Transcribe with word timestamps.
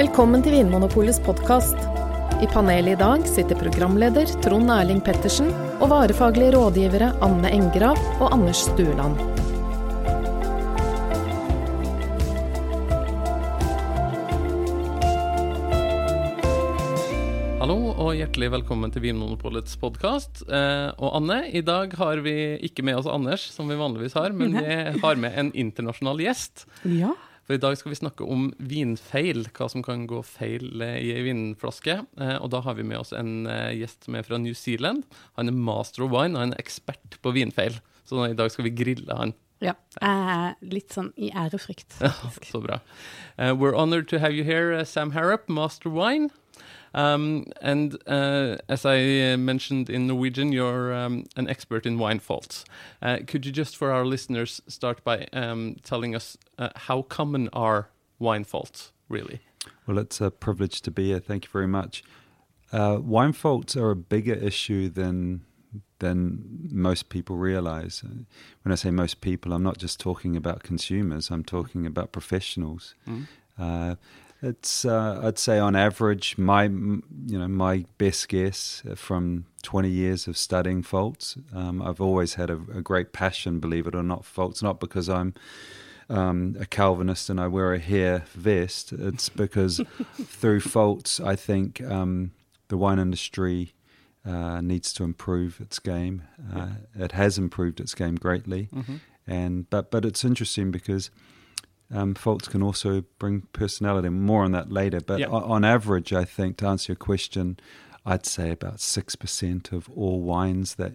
Velkommen 0.00 0.40
til 0.40 0.54
Vinmonopolets 0.54 1.18
podkast. 1.20 1.76
I 2.40 2.46
panelet 2.48 2.94
i 2.94 3.00
dag 3.02 3.26
sitter 3.28 3.58
programleder 3.60 4.30
Trond 4.40 4.72
Erling 4.72 5.02
Pettersen 5.04 5.50
og 5.76 5.90
varefaglige 5.90 6.54
rådgivere 6.54 7.10
Anne 7.26 7.50
Engrav 7.52 8.00
og 8.16 8.30
Anders 8.32 8.62
Stueland. 8.70 9.20
Hallo 17.60 17.92
og 17.92 18.16
hjertelig 18.16 18.54
velkommen 18.56 18.96
til 18.96 19.04
Vinmonopolets 19.04 19.76
podkast. 19.84 20.46
Eh, 20.48 20.88
og 20.96 21.18
Anne, 21.20 21.42
i 21.52 21.60
dag 21.60 21.92
har 22.00 22.24
vi 22.24 22.38
ikke 22.70 22.88
med 22.88 23.02
oss 23.02 23.10
Anders, 23.10 23.50
som 23.52 23.68
vi 23.68 23.76
vanligvis 23.76 24.16
har, 24.16 24.32
men 24.32 24.56
vi 24.56 25.02
har 25.04 25.20
med 25.20 25.36
en 25.36 25.52
internasjonal 25.52 26.24
gjest. 26.24 26.64
Ja. 26.88 27.12
For 27.50 27.56
i 27.58 27.62
dag 27.64 27.74
skal 27.74 27.90
vi 27.90 27.96
snakke 27.98 28.26
om 28.30 28.44
vinfeil, 28.62 29.40
hva 29.56 29.66
som 29.66 29.82
kan 29.82 30.04
gå 30.06 30.20
feil 30.22 30.84
i 30.86 31.08
ei 31.10 31.24
vinflaske. 31.26 31.96
Eh, 32.22 32.36
og 32.36 32.52
da 32.54 32.60
har 32.62 32.76
vi 32.78 32.84
med 32.86 33.00
oss 33.00 33.10
en 33.10 33.48
eh, 33.50 33.72
gjest 33.80 34.06
som 34.06 34.14
er 34.14 34.22
fra 34.22 34.38
New 34.38 34.54
Zealand. 34.54 35.02
Han 35.34 35.50
er 35.50 35.56
master 35.58 36.04
of 36.06 36.12
wine 36.14 36.38
og 36.38 36.44
en 36.44 36.54
ekspert 36.62 37.16
på 37.18 37.32
vinfeil. 37.34 37.80
Så 38.06 38.22
i 38.28 38.36
dag 38.38 38.54
skal 38.54 38.68
vi 38.68 38.74
grille 38.78 39.16
han. 39.18 39.34
ja. 39.66 39.74
Uh, 39.98 40.54
litt 40.62 40.94
sånn 40.94 41.10
i 41.18 41.32
ærefrykt. 41.34 41.98
Så 42.52 42.62
bra. 42.62 42.78
Uh, 43.34 43.50
we're 43.50 43.74
honored 43.74 44.06
to 44.14 44.22
have 44.22 44.30
you 44.30 44.46
here, 44.46 44.84
Sam 44.86 45.10
Harrop, 45.18 45.50
Master 45.50 45.90
Wine. 45.90 46.30
Um, 46.94 47.46
and 47.60 47.96
uh, 48.06 48.56
as 48.68 48.84
I 48.84 49.32
uh, 49.32 49.36
mentioned 49.36 49.88
in 49.90 50.06
Norwegian, 50.06 50.52
you're 50.52 50.92
um, 50.92 51.24
an 51.36 51.48
expert 51.48 51.86
in 51.86 51.98
wine 51.98 52.18
faults. 52.18 52.64
Uh, 53.00 53.18
could 53.26 53.46
you 53.46 53.52
just, 53.52 53.76
for 53.76 53.90
our 53.92 54.04
listeners, 54.04 54.60
start 54.66 55.04
by 55.04 55.26
um, 55.32 55.76
telling 55.82 56.14
us 56.14 56.36
uh, 56.58 56.70
how 56.74 57.02
common 57.02 57.48
are 57.52 57.88
wine 58.18 58.44
faults, 58.44 58.92
really? 59.08 59.40
Well, 59.86 59.98
it's 59.98 60.20
a 60.20 60.30
privilege 60.30 60.80
to 60.82 60.90
be 60.90 61.06
here. 61.06 61.20
Thank 61.20 61.44
you 61.44 61.50
very 61.52 61.68
much. 61.68 62.02
Uh, 62.72 62.98
wine 63.00 63.32
faults 63.32 63.76
are 63.76 63.90
a 63.90 63.96
bigger 63.96 64.34
issue 64.34 64.88
than 64.88 65.42
than 65.98 66.68
most 66.72 67.08
people 67.10 67.36
realize. 67.36 68.02
Uh, 68.04 68.24
When 68.62 68.72
I 68.72 68.76
say 68.76 68.90
most 68.90 69.20
people, 69.20 69.52
I'm 69.52 69.62
not 69.62 69.78
just 69.78 70.00
talking 70.00 70.34
about 70.36 70.62
consumers. 70.62 71.30
I'm 71.30 71.44
talking 71.44 71.86
about 71.86 72.10
professionals. 72.10 72.94
Uh, 73.58 73.96
it's 74.42 74.84
uh, 74.84 75.20
I'd 75.22 75.38
say 75.38 75.58
on 75.58 75.76
average, 75.76 76.38
my 76.38 76.64
you 76.64 77.38
know 77.38 77.48
my 77.48 77.84
best 77.98 78.28
guess 78.28 78.82
from 78.96 79.46
20 79.62 79.88
years 79.88 80.26
of 80.28 80.36
studying 80.38 80.82
faults. 80.82 81.36
Um, 81.54 81.82
I've 81.82 82.00
always 82.00 82.34
had 82.34 82.50
a, 82.50 82.54
a 82.74 82.80
great 82.82 83.12
passion, 83.12 83.60
believe 83.60 83.86
it 83.86 83.94
or 83.94 84.02
not, 84.02 84.24
for 84.24 84.32
faults. 84.32 84.62
Not 84.62 84.80
because 84.80 85.08
I'm 85.08 85.34
um, 86.08 86.56
a 86.58 86.66
Calvinist 86.66 87.28
and 87.30 87.38
I 87.40 87.46
wear 87.46 87.72
a 87.74 87.78
hair 87.78 88.24
vest. 88.34 88.92
It's 88.92 89.28
because 89.28 89.80
through 90.14 90.60
faults, 90.60 91.20
I 91.20 91.36
think 91.36 91.80
um, 91.82 92.32
the 92.68 92.76
wine 92.76 92.98
industry 92.98 93.74
uh, 94.26 94.60
needs 94.60 94.92
to 94.94 95.04
improve 95.04 95.60
its 95.60 95.78
game. 95.78 96.22
Uh, 96.54 96.68
It 96.94 97.12
has 97.12 97.38
improved 97.38 97.80
its 97.80 97.94
game 97.94 98.16
greatly, 98.16 98.68
and 99.26 99.68
but 99.70 99.90
but 99.90 100.04
it's 100.04 100.24
interesting 100.24 100.70
because. 100.70 101.10
Um, 101.92 102.14
faults 102.14 102.46
can 102.48 102.62
also 102.62 103.02
bring 103.18 103.42
personality. 103.52 104.08
More 104.10 104.44
on 104.44 104.52
that 104.52 104.70
later. 104.70 105.00
But 105.00 105.20
o- 105.32 105.44
on 105.44 105.64
average, 105.64 106.12
I 106.12 106.24
think 106.24 106.56
to 106.58 106.66
answer 106.66 106.92
your 106.92 106.96
question, 106.96 107.58
I'd 108.06 108.26
say 108.26 108.50
about 108.50 108.80
six 108.80 109.16
percent 109.16 109.72
of 109.72 109.90
all 109.90 110.20
wines 110.22 110.76
that 110.76 110.92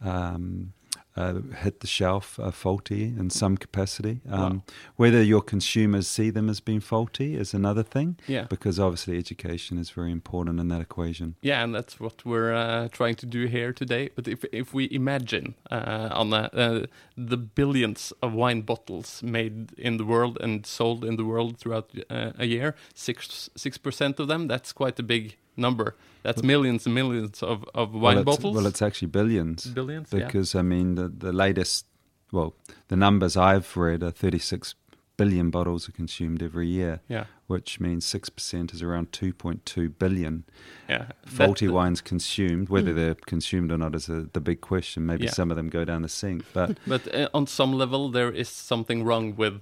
um, 0.00 0.72
uh, 1.18 1.34
hit 1.62 1.80
the 1.80 1.86
shelf 1.86 2.38
are 2.38 2.52
faulty 2.52 3.02
in 3.20 3.30
some 3.30 3.56
capacity. 3.56 4.20
Um, 4.30 4.62
Whether 4.96 5.22
your 5.22 5.42
consumers 5.42 6.06
see 6.08 6.30
them 6.30 6.48
as 6.50 6.60
being 6.60 6.80
faulty 6.82 7.34
is 7.40 7.54
another 7.54 7.82
thing, 7.84 8.16
Yeah. 8.26 8.46
because 8.48 8.82
obviously 8.82 9.18
education 9.18 9.78
is 9.78 9.90
very 9.90 10.10
important 10.12 10.60
in 10.60 10.68
that 10.68 10.80
equation. 10.80 11.34
Yeah, 11.42 11.64
and 11.64 11.74
that's 11.74 11.98
what 12.00 12.24
we're 12.24 12.54
uh, 12.54 12.88
trying 12.88 13.16
to 13.16 13.26
do 13.26 13.46
here 13.46 13.72
today. 13.72 14.10
But 14.14 14.28
if 14.28 14.44
if 14.52 14.74
we 14.74 14.84
imagine, 14.90 15.54
uh, 15.70 16.20
Anna, 16.20 16.50
uh, 16.52 16.86
the 17.28 17.36
billions 17.54 18.12
of 18.20 18.32
wine 18.32 18.62
bottles 18.62 19.22
made 19.22 19.52
in 19.76 19.98
the 19.98 20.04
world 20.04 20.38
and 20.40 20.66
sold 20.66 21.04
in 21.04 21.16
the 21.16 21.24
world 21.24 21.58
throughout 21.58 21.90
uh, 22.10 22.32
a 22.38 22.44
year, 22.44 22.74
six 22.94 23.50
six 23.56 23.78
percent 23.78 24.20
of 24.20 24.26
them, 24.28 24.48
that's 24.48 24.72
quite 24.72 25.00
a 25.00 25.02
big 25.02 25.36
number. 25.58 25.94
That's 26.22 26.42
millions 26.42 26.86
and 26.86 26.94
millions 26.94 27.42
of, 27.42 27.64
of 27.74 27.92
wine 27.92 28.16
well, 28.16 28.24
bottles. 28.24 28.54
Well, 28.56 28.66
it's 28.66 28.82
actually 28.82 29.08
billions. 29.08 29.66
billions, 29.66 30.12
yeah. 30.12 30.26
because 30.26 30.54
I 30.54 30.62
mean 30.62 30.94
the 30.94 31.08
the 31.08 31.32
latest, 31.32 31.86
well, 32.32 32.54
the 32.88 32.96
numbers 32.96 33.36
I've 33.36 33.76
read 33.76 34.02
are 34.02 34.10
36 34.10 34.74
billion 35.16 35.50
bottles 35.50 35.88
are 35.88 35.92
consumed 35.92 36.42
every 36.42 36.68
year, 36.68 37.00
Yeah, 37.08 37.24
which 37.48 37.80
means 37.80 38.06
six 38.06 38.28
percent 38.30 38.72
is 38.72 38.82
around 38.82 39.10
2.2 39.12 39.98
billion 39.98 40.44
yeah. 40.88 41.06
faulty 41.26 41.66
That- 41.66 41.72
wines 41.74 42.00
consumed. 42.02 42.68
Whether 42.68 42.94
they're 42.94 43.16
consumed 43.26 43.72
or 43.72 43.78
not 43.78 43.94
is 43.94 44.08
a, 44.08 44.28
the 44.32 44.40
big 44.40 44.60
question. 44.60 45.06
Maybe 45.06 45.24
Yeah. 45.24 45.32
some 45.34 45.50
of 45.52 45.56
them 45.56 45.68
go 45.70 45.84
down 45.84 46.02
the 46.02 46.08
sink, 46.08 46.42
but 46.52 46.78
But 46.86 47.14
uh, 47.14 47.28
on 47.34 47.46
some 47.46 47.72
level, 47.78 48.10
there 48.12 48.30
is 48.34 48.48
something 48.48 49.04
wrong 49.06 49.34
with 49.36 49.60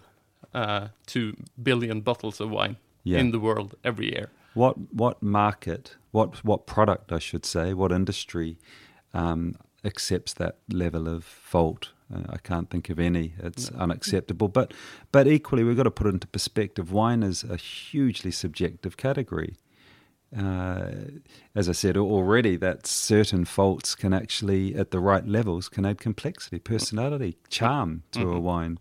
uh, 0.54 0.88
two 1.06 1.32
billion 1.62 2.00
bottles 2.02 2.40
of 2.40 2.50
wine 2.50 2.76
Yeah. 3.04 3.20
in 3.20 3.30
the 3.30 3.38
world 3.38 3.74
every 3.82 4.06
year. 4.06 4.28
What 4.56 4.92
what 4.92 5.22
market, 5.22 5.96
what 6.12 6.44
what 6.44 6.66
product, 6.66 7.12
I 7.12 7.18
should 7.18 7.44
say, 7.44 7.74
what 7.74 7.92
industry 7.92 8.58
um, 9.12 9.56
accepts 9.84 10.32
that 10.34 10.56
level 10.70 11.08
of 11.08 11.24
fault? 11.24 11.92
Uh, 12.12 12.22
I 12.30 12.38
can't 12.38 12.70
think 12.70 12.88
of 12.88 12.98
any. 12.98 13.34
It's 13.38 13.70
unacceptable. 13.70 14.48
But 14.48 14.72
but 15.12 15.26
equally, 15.26 15.62
we've 15.62 15.76
got 15.76 15.82
to 15.84 15.90
put 15.90 16.06
it 16.06 16.14
into 16.14 16.26
perspective. 16.26 16.90
Wine 16.90 17.22
is 17.22 17.44
a 17.44 17.56
hugely 17.56 18.30
subjective 18.30 18.96
category. 18.96 19.56
Uh, 20.36 20.90
as 21.54 21.68
I 21.68 21.72
said 21.72 21.96
already, 21.96 22.56
that 22.56 22.86
certain 22.86 23.44
faults 23.44 23.94
can 23.94 24.12
actually, 24.12 24.74
at 24.74 24.90
the 24.90 25.00
right 25.00 25.26
levels, 25.26 25.68
can 25.68 25.86
add 25.86 25.98
complexity, 25.98 26.58
personality, 26.58 27.36
charm 27.48 28.02
to 28.12 28.32
a 28.32 28.40
wine. 28.40 28.78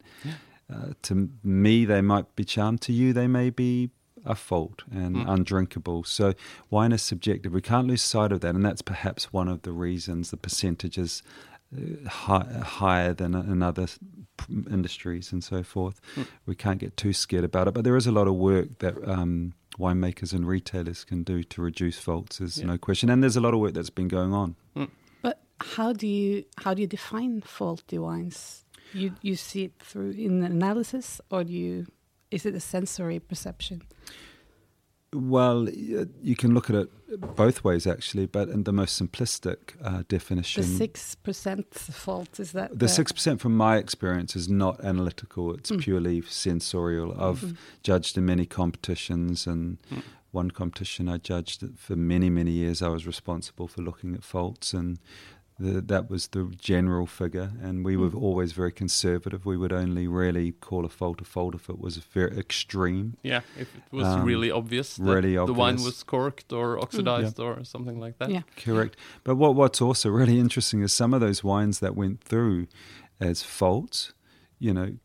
Uh, 0.74 0.94
to 1.03 1.30
me, 1.44 1.86
they 1.86 2.02
might 2.02 2.36
be 2.36 2.44
charm. 2.44 2.78
To 2.80 2.92
you, 2.92 3.13
they 3.13 3.28
may 3.28 3.52
be 3.52 3.92
a 4.25 4.36
fault 4.36 4.84
and 4.91 5.18
undrinkable. 5.28 6.03
So 6.03 6.34
wine 6.69 6.91
is 6.91 7.02
subjective. 7.02 7.53
We 7.53 7.62
can't 7.62 7.88
lose 7.88 8.02
sight 8.02 8.31
of 8.31 8.41
that, 8.41 8.56
and 8.56 8.66
that's 8.66 8.81
perhaps 8.81 9.31
one 9.31 9.47
of 9.47 9.62
the 9.62 9.72
reasons 9.72 10.31
the 10.31 10.38
percentage 10.38 10.97
is 10.97 11.22
uh, 12.28 12.59
higher 12.63 13.13
than 13.13 13.34
in 13.36 13.62
other 13.63 13.88
industries 14.69 15.31
and 15.31 15.44
so 15.44 15.63
forth. 15.63 16.00
We 16.46 16.56
can't 16.56 16.80
get 16.80 16.97
too 16.97 17.13
scared 17.13 17.44
about 17.44 17.68
it, 17.68 17.74
but 17.74 17.84
there 17.84 17.96
is 17.97 18.08
a 18.08 18.12
lot 18.12 18.28
of 18.28 18.36
work 18.36 18.80
that 18.80 18.96
um, 19.08 19.53
winemakers 19.80 20.34
and 20.34 20.47
retailers 20.47 21.03
can 21.03 21.24
do 21.24 21.44
to 21.44 21.62
reduce 21.62 21.97
faults. 21.97 22.38
There's 22.40 22.59
Yeah. 22.59 22.68
no 22.68 22.78
question, 22.78 23.09
and 23.09 23.22
there's 23.24 23.36
a 23.38 23.42
lot 23.42 23.53
of 23.53 23.59
work 23.59 23.74
that's 23.74 23.90
been 23.90 24.07
going 24.07 24.34
on. 24.34 24.56
But 25.22 25.42
how 25.59 25.94
do 25.94 26.07
you 26.07 26.44
how 26.63 26.74
do 26.74 26.81
you 26.81 26.88
define 26.88 27.42
faulty 27.42 27.97
wines? 27.97 28.63
You 28.94 29.13
you 29.22 29.36
see 29.36 29.63
it 29.66 29.74
through 29.80 30.12
in 30.12 30.44
analysis, 30.44 31.19
or 31.31 31.44
do 31.44 31.52
you 31.53 31.88
is 32.31 32.46
it 32.46 32.56
a 32.56 32.59
sensory 32.59 33.19
perception? 33.19 33.81
Well, 35.13 35.69
uh, 35.69 36.06
you 36.22 36.36
can 36.36 36.53
look 36.53 36.69
at 36.69 36.75
it 36.75 36.90
both 37.36 37.63
ways 37.63 37.88
actually, 37.88 38.25
but 38.25 38.50
in 38.50 38.63
the 38.63 38.74
most 38.74 39.02
simplistic 39.02 39.58
uh, 39.81 40.03
definition, 40.09 40.63
The 40.63 40.68
six 40.68 41.16
percent 41.16 41.74
fault 41.74 42.40
is 42.40 42.52
that 42.52 42.78
The 42.78 42.90
six 42.90 43.12
percent, 43.12 43.40
from 43.40 43.56
my 43.56 43.78
experience, 43.78 44.36
is 44.36 44.50
not 44.50 44.84
analytical. 44.84 45.53
It's 45.53 45.72
mm. 45.72 45.80
purely 45.80 46.22
sensorial. 46.22 47.12
I've 47.13 47.40
mm-hmm. 47.40 47.56
judged 47.84 48.18
in 48.18 48.25
many 48.25 48.46
competitions, 48.46 49.47
and 49.47 49.78
mm. 49.90 50.02
one 50.31 50.52
competition 50.52 51.07
I 51.07 51.18
judged 51.18 51.63
for 51.78 51.96
many, 51.96 52.30
many 52.30 52.52
years. 52.52 52.81
I 52.81 52.90
was 52.90 53.07
responsible 53.07 53.68
for 53.69 53.81
looking 53.84 54.16
at 54.16 54.24
faults, 54.24 54.74
and 54.74 55.00
the, 55.59 55.81
that 55.81 56.09
was 56.09 56.27
the 56.27 56.51
general 56.57 57.06
figure. 57.06 57.51
And 57.62 57.85
we 57.85 57.95
were 57.97 58.12
always 58.13 58.51
very 58.51 58.71
conservative. 58.71 59.45
We 59.45 59.57
would 59.57 59.74
only 59.74 60.07
really 60.07 60.51
call 60.51 60.85
a 60.85 60.89
fault 60.89 61.21
a 61.21 61.25
fault 61.25 61.56
if 61.56 61.69
it 61.69 61.80
was 61.80 61.97
very 61.97 62.38
extreme. 62.38 63.18
Yeah, 63.24 63.41
if 63.57 63.75
it 63.75 63.83
was 63.91 64.06
Um, 64.06 64.24
really 64.24 64.51
obvious 64.51 64.95
that 64.95 65.03
really 65.03 65.35
the 65.35 65.53
wine 65.53 65.81
was 65.83 66.03
corked 66.03 66.51
or 66.53 66.80
oxidized 66.80 67.39
or 67.39 67.63
something 67.63 68.00
like 68.00 68.18
that. 68.19 68.30
Yeah. 68.30 68.44
Correct. 68.57 68.95
But 69.24 69.35
what 69.35 69.56
what's 69.56 69.81
also 69.81 70.09
really 70.09 70.39
interesting 70.39 70.81
is 70.81 70.94
some 70.94 71.13
of 71.13 71.21
those 71.21 71.44
wines 71.44 71.80
that 71.80 71.95
went 71.95 72.21
through 72.21 72.68
as 73.19 73.44
faults, 73.44 74.13
you 74.59 74.74
know, 74.74 74.97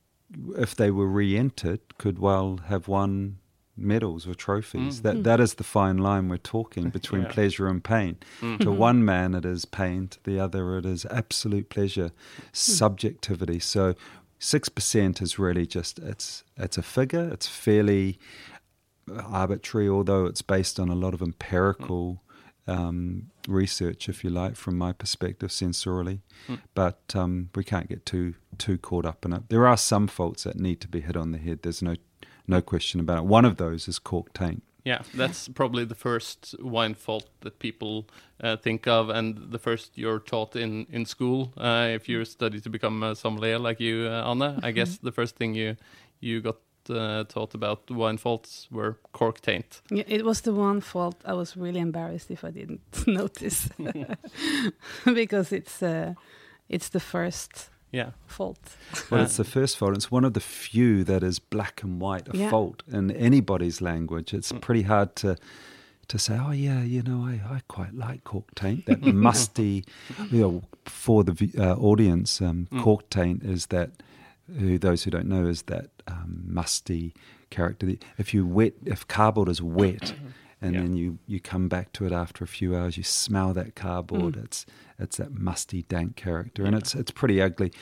if 0.56 0.74
they 0.74 0.90
were 0.90 1.08
re-entered, 1.08 1.80
could 1.98 2.18
well 2.18 2.60
have 2.66 2.86
won 2.88 3.39
medals 3.80 4.26
or 4.26 4.34
trophies. 4.34 5.00
Mm. 5.00 5.02
That 5.02 5.16
mm. 5.16 5.22
that 5.24 5.40
is 5.40 5.54
the 5.54 5.64
fine 5.64 5.98
line 5.98 6.28
we're 6.28 6.36
talking 6.36 6.90
between 6.98 7.22
Yeah. 7.22 7.28
pleasure 7.28 7.66
and 7.68 7.82
pain. 7.82 8.16
Mm-hmm. 8.40 8.64
To 8.64 8.70
one 8.70 9.04
man 9.04 9.34
it 9.34 9.44
is 9.44 9.64
pain, 9.64 10.08
to 10.08 10.18
the 10.24 10.38
other 10.38 10.78
it 10.78 10.86
is 10.86 11.06
absolute 11.06 11.68
pleasure, 11.68 12.08
hmm. 12.08 12.44
subjectivity. 12.52 13.58
So 13.58 13.94
six 14.38 14.68
percent 14.68 15.20
is 15.22 15.38
really 15.38 15.66
just 15.66 15.98
it's 15.98 16.44
it's 16.56 16.78
a 16.78 16.82
figure. 16.82 17.28
It's 17.32 17.46
fairly 17.46 18.18
arbitrary, 19.18 19.88
although 19.88 20.26
it's 20.26 20.42
based 20.42 20.78
on 20.78 20.88
a 20.88 20.94
lot 20.94 21.14
of 21.14 21.22
empirical 21.22 22.22
hmm. 22.66 22.70
um, 22.70 23.30
research, 23.48 24.08
if 24.08 24.22
you 24.24 24.30
like, 24.30 24.56
from 24.56 24.76
my 24.78 24.92
perspective, 24.92 25.50
sensorially. 25.50 26.20
Hmm. 26.46 26.56
But 26.74 27.00
um, 27.14 27.50
we 27.54 27.64
can't 27.64 27.88
get 27.88 28.06
too 28.06 28.34
too 28.58 28.78
caught 28.78 29.06
up 29.06 29.24
in 29.24 29.32
it. 29.32 29.48
There 29.48 29.66
are 29.66 29.76
some 29.76 30.06
faults 30.06 30.44
that 30.44 30.56
need 30.56 30.80
to 30.82 30.88
be 30.88 31.00
hit 31.00 31.16
on 31.16 31.32
the 31.32 31.38
head. 31.38 31.60
There's 31.62 31.82
no 31.82 31.96
no 32.50 32.60
question 32.60 33.00
about 33.00 33.18
it. 33.18 33.24
One 33.24 33.44
of 33.44 33.56
those 33.56 33.88
is 33.88 33.98
cork 33.98 34.32
taint. 34.32 34.62
Yeah, 34.84 35.02
that's 35.14 35.48
probably 35.48 35.84
the 35.84 35.94
first 35.94 36.54
wine 36.58 36.94
fault 36.94 37.28
that 37.40 37.58
people 37.58 38.06
uh, 38.42 38.56
think 38.56 38.86
of, 38.86 39.10
and 39.10 39.52
the 39.52 39.58
first 39.58 39.98
you're 39.98 40.20
taught 40.20 40.56
in 40.56 40.86
in 40.90 41.06
school. 41.06 41.52
Uh, 41.56 41.88
if 41.94 42.08
you 42.08 42.24
study 42.24 42.60
to 42.60 42.70
become 42.70 43.02
a 43.02 43.14
sommelier 43.14 43.58
like 43.58 43.80
you, 43.80 44.08
uh, 44.08 44.30
Anna, 44.30 44.58
I 44.62 44.72
guess 44.72 44.98
the 44.98 45.12
first 45.12 45.36
thing 45.36 45.54
you 45.54 45.76
you 46.20 46.40
got 46.40 46.56
uh, 46.88 47.24
taught 47.24 47.54
about 47.54 47.90
wine 47.90 48.18
faults 48.18 48.68
were 48.70 48.96
cork 49.12 49.40
taint. 49.40 49.82
Yeah, 49.90 50.04
it 50.06 50.24
was 50.24 50.40
the 50.40 50.52
one 50.52 50.80
fault 50.80 51.16
I 51.24 51.34
was 51.34 51.56
really 51.56 51.80
embarrassed 51.80 52.30
if 52.30 52.44
I 52.44 52.50
didn't 52.50 52.80
notice, 53.06 53.68
because 55.04 55.52
it's 55.52 55.82
uh, 55.82 56.14
it's 56.68 56.88
the 56.88 57.00
first 57.00 57.70
Yeah, 57.92 58.10
fault. 58.26 58.76
Well, 59.10 59.20
Uh, 59.20 59.24
it's 59.24 59.36
the 59.36 59.44
first 59.44 59.76
fault. 59.76 59.94
It's 59.96 60.10
one 60.10 60.24
of 60.24 60.32
the 60.34 60.40
few 60.40 61.02
that 61.04 61.22
is 61.22 61.38
black 61.40 61.82
and 61.82 62.00
white 62.00 62.28
a 62.32 62.36
Yeah. 62.36 62.50
fault 62.50 62.82
in 62.90 63.10
anybody's 63.10 63.80
language. 63.80 64.32
It's 64.32 64.52
Mm. 64.52 64.60
pretty 64.60 64.82
hard 64.82 65.16
to 65.16 65.36
to 66.08 66.18
say, 66.18 66.36
oh 66.36 66.50
yeah, 66.50 66.82
you 66.82 67.02
know, 67.02 67.24
I, 67.24 67.34
I 67.56 67.60
quite 67.68 67.94
like 67.94 68.24
cork 68.24 68.52
taint. 68.56 68.86
That 68.86 69.00
musty, 69.00 69.84
you 70.32 70.40
know, 70.40 70.62
for 70.84 71.22
the 71.22 71.34
uh, 71.56 71.76
audience, 71.76 72.40
um, 72.40 72.66
Mm. 72.72 72.82
cork 72.82 73.08
taint 73.10 73.42
is 73.44 73.66
that. 73.66 73.90
Who 74.58 74.78
those 74.78 75.04
who 75.04 75.12
don't 75.12 75.28
know 75.28 75.46
is 75.46 75.62
that 75.62 75.90
um, 76.08 76.42
musty 76.44 77.14
character. 77.50 77.86
that 77.86 78.04
If 78.18 78.34
you 78.34 78.44
wet, 78.44 78.72
if 78.84 79.06
cardboard 79.06 79.48
is 79.48 79.62
wet, 79.62 80.12
and 80.62 80.74
Yeah. 80.74 80.82
then 80.82 80.96
you 80.96 81.18
you 81.26 81.40
come 81.40 81.68
back 81.68 81.92
to 81.94 82.06
it 82.06 82.12
after 82.12 82.44
a 82.44 82.48
few 82.48 82.76
hours, 82.76 82.96
you 82.96 83.02
smell 83.02 83.52
that 83.54 83.74
cardboard. 83.74 84.34
Mm. 84.34 84.44
It's 84.44 84.66
it's 84.98 85.16
that 85.16 85.32
musty, 85.32 85.82
dank 85.82 86.16
character, 86.16 86.64
and 86.64 86.74
it's 86.76 86.94
it's 86.94 87.10
pretty 87.10 87.40
ugly 87.40 87.72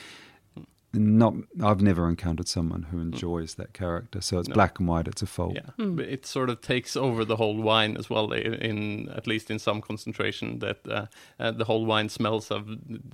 not 0.91 1.35
I've 1.63 1.83
never 1.83 2.09
encountered 2.09 2.47
someone 2.47 2.81
who 2.89 2.99
enjoys 2.99 3.53
that 3.55 3.73
character. 3.73 4.21
So 4.21 4.39
it's 4.39 4.49
No. 4.49 4.55
black 4.55 4.79
and 4.79 4.87
white. 4.87 5.07
It's 5.07 5.21
a 5.21 5.27
fault. 5.27 5.53
yeah, 5.53 5.69
Mm. 5.77 5.97
but 5.97 6.05
it 6.05 6.25
sort 6.25 6.49
of 6.49 6.61
takes 6.61 6.95
over 6.97 7.23
the 7.23 7.35
whole 7.35 7.61
wine 7.61 7.95
as 7.95 8.09
well. 8.09 8.31
In, 8.31 8.55
in 8.55 9.09
at 9.09 9.27
least 9.27 9.51
in 9.51 9.59
some 9.59 9.81
concentration, 9.81 10.57
that 10.59 10.79
uh, 10.87 11.05
uh, 11.39 11.51
the 11.51 11.65
whole 11.65 11.85
wine 11.85 12.09
smells 12.09 12.49
of 12.49 12.65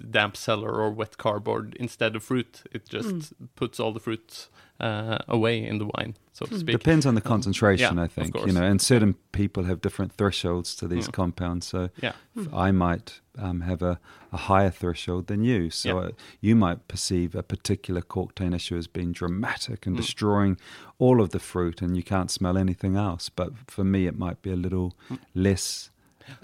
damp 0.09 0.37
cellar 0.37 0.71
or 0.71 0.89
wet 0.89 1.17
cardboard 1.17 1.75
instead 1.77 2.15
of 2.15 2.23
fruit. 2.23 2.63
It 2.71 2.87
just 2.87 3.33
puts 3.57 3.77
all 3.77 3.91
the 3.91 3.99
fruit 3.99 4.47
uh, 4.79 5.17
away 5.27 5.65
in 5.65 5.77
the 5.77 5.85
wine, 5.85 6.15
so 6.33 6.45
to 6.45 6.53
Mm. 6.53 6.59
speak. 6.59 6.77
Depends 6.77 7.05
on 7.05 7.15
the 7.15 7.21
Um, 7.23 7.27
concentration, 7.29 7.95
yeah, 7.95 8.01
I 8.01 8.05
of 8.05 8.11
think. 8.11 8.33
course. 8.33 8.47
You 8.47 8.53
know, 8.53 8.63
and 8.63 8.81
certain 8.81 9.15
people 9.31 9.63
have 9.63 9.79
different 9.81 10.11
thresholds 10.13 10.75
to 10.75 10.87
these 10.87 11.07
Mm. 11.07 11.13
compounds. 11.13 11.67
So 11.67 11.89
Yeah. 12.01 12.13
f- 12.37 12.53
I 12.53 12.71
might 12.71 13.21
um, 13.37 13.61
have 13.61 13.81
a, 13.81 13.99
a 14.31 14.37
higher 14.37 14.69
threshold 14.69 15.27
than 15.27 15.43
you. 15.43 15.69
So 15.69 15.89
Yeah. 15.89 16.05
uh, 16.07 16.11
you 16.39 16.55
might 16.55 16.87
perceive 16.87 17.35
a 17.35 17.43
particular 17.43 18.01
cork 18.01 18.33
taint 18.35 18.53
issue 18.53 18.77
as 18.77 18.87
being 18.87 19.11
dramatic 19.11 19.85
and 19.85 19.95
Mm. 19.95 19.99
destroying 19.99 20.57
all 20.99 21.19
of 21.19 21.29
the 21.31 21.39
fruit, 21.39 21.81
and 21.81 21.97
you 21.97 22.03
can't 22.03 22.31
smell 22.31 22.57
anything 22.57 22.95
else. 22.95 23.27
But 23.29 23.51
for 23.67 23.83
me, 23.83 24.07
it 24.07 24.17
might 24.17 24.41
be 24.41 24.51
a 24.51 24.55
little 24.55 24.93
Mm. 25.09 25.19
less 25.33 25.89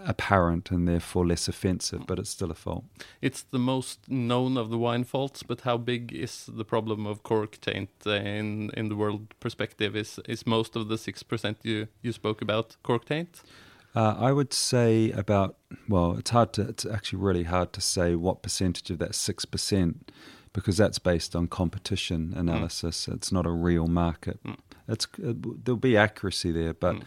apparent 0.05 0.71
and 0.71 0.87
therefore 0.87 1.27
less 1.27 1.47
offensive, 1.47 2.05
but 2.07 2.19
it's 2.19 2.29
still 2.29 2.51
a 2.51 2.55
fault. 2.55 2.83
It's 3.21 3.43
the 3.43 3.59
most 3.59 4.09
known 4.09 4.57
of 4.57 4.69
the 4.69 4.77
wine 4.77 5.03
faults, 5.03 5.43
but 5.43 5.61
how 5.61 5.77
big 5.77 6.11
is 6.13 6.49
the 6.57 6.65
problem 6.65 7.05
of 7.05 7.23
cork 7.23 7.59
taint 7.61 7.89
uh, 8.05 8.11
in 8.11 8.71
in 8.77 8.89
the 8.89 8.95
world 8.95 9.33
perspective? 9.39 9.95
Is 9.95 10.19
is 10.27 10.45
most 10.45 10.75
of 10.75 10.87
the 10.87 10.97
six 10.97 11.23
percent 11.23 11.57
you 11.63 11.87
you 12.01 12.11
spoke 12.13 12.41
about 12.41 12.77
cork 12.83 13.05
taint? 13.05 13.43
Uh, 13.95 14.15
I 14.29 14.31
would 14.31 14.53
say 14.53 15.11
about 15.11 15.55
well, 15.89 16.17
it's 16.19 16.31
hard 16.31 16.53
to 16.53 16.61
it's 16.61 16.85
actually 16.85 17.19
really 17.19 17.43
hard 17.43 17.73
to 17.73 17.81
say 17.81 18.15
what 18.15 18.41
percentage 18.41 18.89
of 18.91 18.97
that 18.99 19.15
six 19.15 19.45
percent 19.45 20.11
because 20.53 20.77
that's 20.77 20.99
based 20.99 21.35
on 21.35 21.47
competition 21.47 22.33
analysis. 22.35 23.07
It's 23.07 23.31
not 23.31 23.45
a 23.45 23.51
real 23.51 23.87
market. 23.87 24.39
Mm. 24.43 24.57
It's 24.87 25.07
uh, 25.25 25.33
there'll 25.63 25.77
be 25.77 25.97
accuracy 25.97 26.51
there, 26.51 26.73
but 26.73 26.95
Mm. 26.95 27.03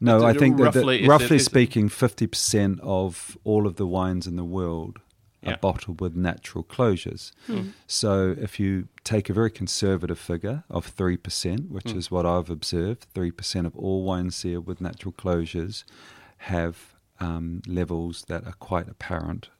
No, 0.00 0.24
I 0.24 0.32
think 0.32 0.56
that, 0.56 0.72
that 0.72 0.78
roughly, 0.80 1.04
it- 1.04 1.08
roughly 1.08 1.36
is 1.36 1.42
it- 1.42 1.44
speaking, 1.46 1.88
fifty 1.88 2.26
percent 2.26 2.80
of 2.82 3.36
all 3.44 3.66
of 3.66 3.76
the 3.76 3.86
wines 3.86 4.26
in 4.26 4.36
the 4.36 4.44
world 4.44 4.98
Yeah. 5.42 5.52
are 5.52 5.56
bottled 5.58 6.00
with 6.00 6.14
natural 6.16 6.64
closures. 6.64 7.32
Mm. 7.48 7.72
So 7.86 8.34
if 8.38 8.60
you 8.60 8.88
take 9.04 9.30
a 9.30 9.32
very 9.32 9.50
conservative 9.50 10.18
figure 10.18 10.64
of 10.68 10.86
3%, 10.86 11.70
which 11.70 11.84
Mm. 11.86 11.96
is 11.96 12.10
what 12.10 12.26
I've 12.26 12.50
observed, 12.50 13.06
3% 13.14 13.66
of 13.66 13.74
all 13.76 14.04
wines 14.04 14.36
sealed 14.36 14.66
with 14.66 14.80
natural 14.82 15.12
closures 15.12 15.84
have 16.38 16.94
um, 17.22 17.60
levels 17.66 18.24
that 18.28 18.46
are 18.46 18.54
quite 18.54 18.88
apparent. 18.88 19.50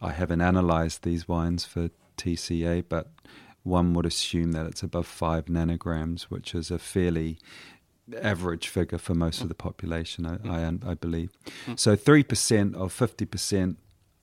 I 0.00 0.12
haven't 0.12 0.40
analysed 0.40 1.02
these 1.02 1.26
wines 1.28 1.64
for 1.64 1.90
TCA, 2.16 2.82
but 2.88 3.10
one 3.64 3.92
would 3.94 4.06
assume 4.06 4.52
that 4.52 4.66
it's 4.66 4.82
above 4.84 5.06
5 5.06 5.46
nanograms, 5.46 6.22
which 6.24 6.54
is 6.54 6.70
a 6.70 6.78
fairly 6.78 7.38
average 8.22 8.68
figure 8.68 8.98
for 8.98 9.14
most 9.14 9.40
of 9.42 9.48
the 9.48 9.54
population, 9.54 10.24
I, 10.26 10.36
I, 10.48 10.66
I 10.90 10.94
believe. 10.94 11.30
Mm. 11.66 11.78
So 11.78 11.96
3% 11.96 12.74
of 12.74 12.92
50% 12.96 13.76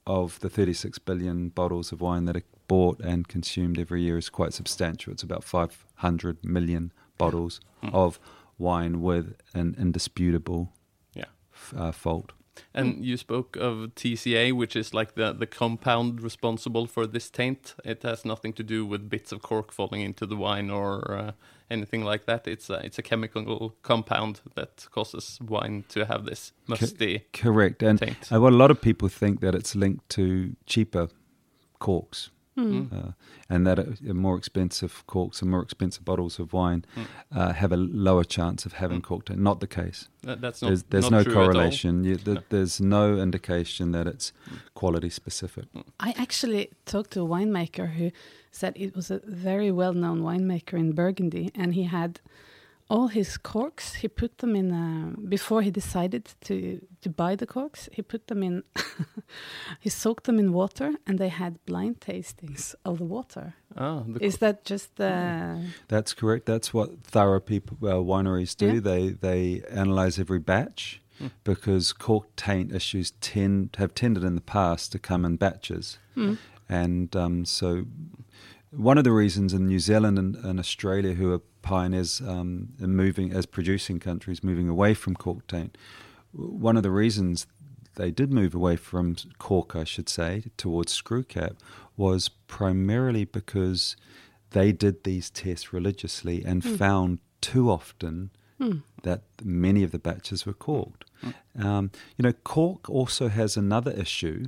of 0.08 0.40
the 0.40 0.50
36 0.50 1.00
billion 1.00 1.50
bottles 1.50 1.92
of 1.92 2.02
wine 2.02 2.26
that 2.26 2.38
are 2.38 2.44
bought 2.68 3.00
and 3.02 3.28
consumed 3.28 3.78
every 3.80 4.02
year 4.02 4.18
is 4.18 4.30
quite 4.30 4.54
substantial. 4.54 5.14
It's 5.14 5.24
about 5.24 5.44
500 5.44 6.44
million 6.44 6.92
bottles 7.18 7.60
Mm. 7.84 7.94
of 7.94 8.20
wine 8.58 9.02
with 9.02 9.36
an 9.54 9.76
indisputable 9.78 10.72
Yeah. 11.14 11.26
f- 11.54 11.74
uh, 11.78 11.92
fault. 11.92 12.32
And 12.74 13.06
you 13.06 13.18
spoke 13.18 13.56
of 13.56 13.96
TCA, 13.96 14.54
which 14.54 14.75
is 14.75 14.94
like 14.94 15.16
the, 15.16 15.34
the 15.34 15.46
compound 15.46 16.22
responsible 16.22 16.88
for 16.88 17.07
this 17.07 17.30
taint. 17.30 17.75
It 17.84 18.04
has 18.04 18.25
nothing 18.25 18.54
to 18.54 18.63
do 18.63 18.86
with 18.86 19.10
bits 19.10 19.31
of 19.31 19.42
cork 19.42 19.72
falling 19.72 20.02
into 20.02 20.25
the 20.25 20.36
wine 20.36 20.69
or 20.69 21.12
uh, 21.12 21.31
anything 21.69 22.04
like 22.04 22.25
that. 22.25 22.48
It's 22.48 22.69
a, 22.69 22.86
it's 22.86 23.00
a 23.00 23.02
chemical 23.02 23.75
compound 23.81 24.42
that 24.56 24.88
causes 24.92 25.40
wine 25.42 25.86
to 25.90 26.06
have 26.06 26.25
this 26.25 26.54
musty 26.68 27.25
Correct. 27.34 27.84
And 27.84 28.00
taint. 28.00 28.30
what 28.30 28.54
a 28.54 28.58
lot 28.58 28.72
of 28.72 28.81
people 28.81 29.08
think 29.10 29.42
that 29.42 29.56
it's 29.56 29.75
linked 29.75 30.08
to 30.10 30.56
cheaper 30.66 31.10
corks. 31.80 32.30
Mm. 32.57 32.88
Uh, 32.92 33.12
and 33.50 33.68
that 33.68 33.80
uh, 33.80 34.13
more 34.13 34.38
expensive 34.38 35.04
corks 35.07 35.42
and 35.42 35.52
more 35.52 35.62
expensive 35.62 36.06
bottles 36.06 36.40
of 36.40 36.54
wine 36.54 36.86
Mm. 36.96 37.06
uh, 37.38 37.54
have 37.54 37.74
a 37.74 37.78
lower 37.78 38.24
chance 38.24 38.66
of 38.66 38.74
having 38.74 39.00
Mm. 39.02 39.04
cork 39.04 39.25
taint. 39.25 39.40
Not 39.40 39.60
the 39.60 39.68
case. 39.68 40.07
That- 40.24 40.40
that's 40.42 40.62
not, 40.62 40.68
there's 40.69 40.84
there's 40.84 41.12
not 41.12 41.18
no 41.18 41.24
true 41.24 41.34
correlation. 41.34 42.04
You, 42.06 42.16
th- 42.16 42.38
No. 42.38 42.44
There's 42.50 42.80
no 42.80 43.18
indication 43.18 43.92
that 43.92 44.07
it's 44.07 44.31
Mm. 44.50 44.57
quality 44.74 45.10
specific. 45.10 45.66
I 46.00 46.13
actually 46.18 46.69
talked 46.86 47.12
to 47.12 47.22
a 47.22 47.28
winemaker 47.28 47.88
who 47.98 48.12
said 48.51 48.74
it 48.77 48.96
was 48.96 49.12
a 49.12 49.20
very 49.25 49.70
well-known 49.72 50.22
winemaker 50.22 50.79
in 50.79 50.94
Burgundy, 50.94 51.51
and 51.56 51.74
he 51.74 51.84
had 51.84 52.20
all 52.88 53.08
his 53.08 53.38
corks. 53.38 53.96
He 53.96 54.08
put 54.08 54.38
them 54.38 54.56
in 54.56 54.72
a, 54.72 55.20
before 55.27 55.62
he 55.62 55.72
decided 55.72 56.30
to 56.42 56.80
to 57.01 57.10
buy 57.10 57.36
the 57.36 57.46
corks. 57.46 57.89
He 57.92 58.01
put 58.01 58.27
them 58.27 58.44
in. 58.44 58.63
he 59.80 59.89
soaked 59.89 60.25
them 60.25 60.39
in 60.39 60.54
water, 60.54 60.94
and 61.08 61.18
they 61.20 61.30
had 61.30 61.65
blind 61.65 62.00
tastings 62.00 62.75
of 62.84 62.98
the 62.98 63.06
water. 63.06 63.54
Ah, 63.75 64.04
the 64.08 64.24
Is 64.24 64.38
that 64.38 64.65
just 64.65 65.00
uh, 65.00 65.58
That's 65.88 66.13
correct. 66.13 66.46
That's 66.46 66.74
what 66.74 67.04
thorough 67.04 67.39
people, 67.42 67.77
uh, 67.82 68.01
wineries 68.04 68.56
do. 68.56 68.75
Yeah. 68.75 68.80
They 68.80 69.10
they 69.10 69.63
analyze 69.70 70.20
every 70.20 70.39
batch 70.39 71.01
Mm. 71.22 71.32
because 71.46 71.94
cork 71.94 72.36
taint 72.36 72.75
issues 72.75 73.12
tend 73.22 73.77
have 73.77 73.94
tended 73.94 74.24
in 74.25 74.36
the 74.36 74.42
past 74.42 74.92
to 74.92 75.00
come 75.00 75.24
in 75.24 75.38
batches, 75.38 75.98
mm, 76.13 76.38
and 76.68 77.15
um, 77.15 77.46
so 77.46 77.86
one 78.72 78.98
of 78.98 79.06
the 79.06 79.12
reasons 79.13 79.54
in 79.54 79.68
New 79.68 79.80
Zealand 79.80 80.20
and, 80.20 80.36
and 80.36 80.60
Australia, 80.60 81.13
who 81.13 81.32
are 81.32 81.42
pioneers 81.65 82.22
um, 82.22 82.69
in 82.79 82.95
moving 82.95 83.31
as 83.34 83.45
producing 83.45 84.00
countries, 84.00 84.43
moving 84.43 84.69
away 84.69 84.93
from 84.93 85.15
cork 85.15 85.45
taint, 85.48 85.77
one 86.31 86.77
of 86.77 86.84
the 86.84 86.91
reasons 86.91 87.48
they 87.95 88.12
did 88.12 88.31
move 88.31 88.53
away 88.55 88.75
from 88.75 89.15
cork, 89.39 89.75
I 89.75 89.84
should 89.84 90.10
say, 90.10 90.43
towards 90.57 90.91
screw 90.91 91.24
cap, 91.24 91.53
was 91.98 92.29
primarily 92.48 93.25
because 93.25 93.95
they 94.51 94.72
did 94.72 95.03
these 95.03 95.29
tests 95.29 95.74
religiously 95.74 96.43
and 96.45 96.62
Mm. 96.63 96.77
found 96.77 97.19
too 97.41 97.69
often 97.69 98.29
mm, 98.60 98.81
that 99.03 99.22
many 99.43 99.81
of 99.84 99.91
the 99.91 100.00
batches 100.00 100.45
were 100.45 100.53
corked. 100.69 101.03
Um, 101.57 101.89
you 102.17 102.24
know, 102.24 102.34
cork 102.43 102.89
also 102.89 103.27
has 103.29 103.57
another 103.57 103.91
issue 103.91 104.39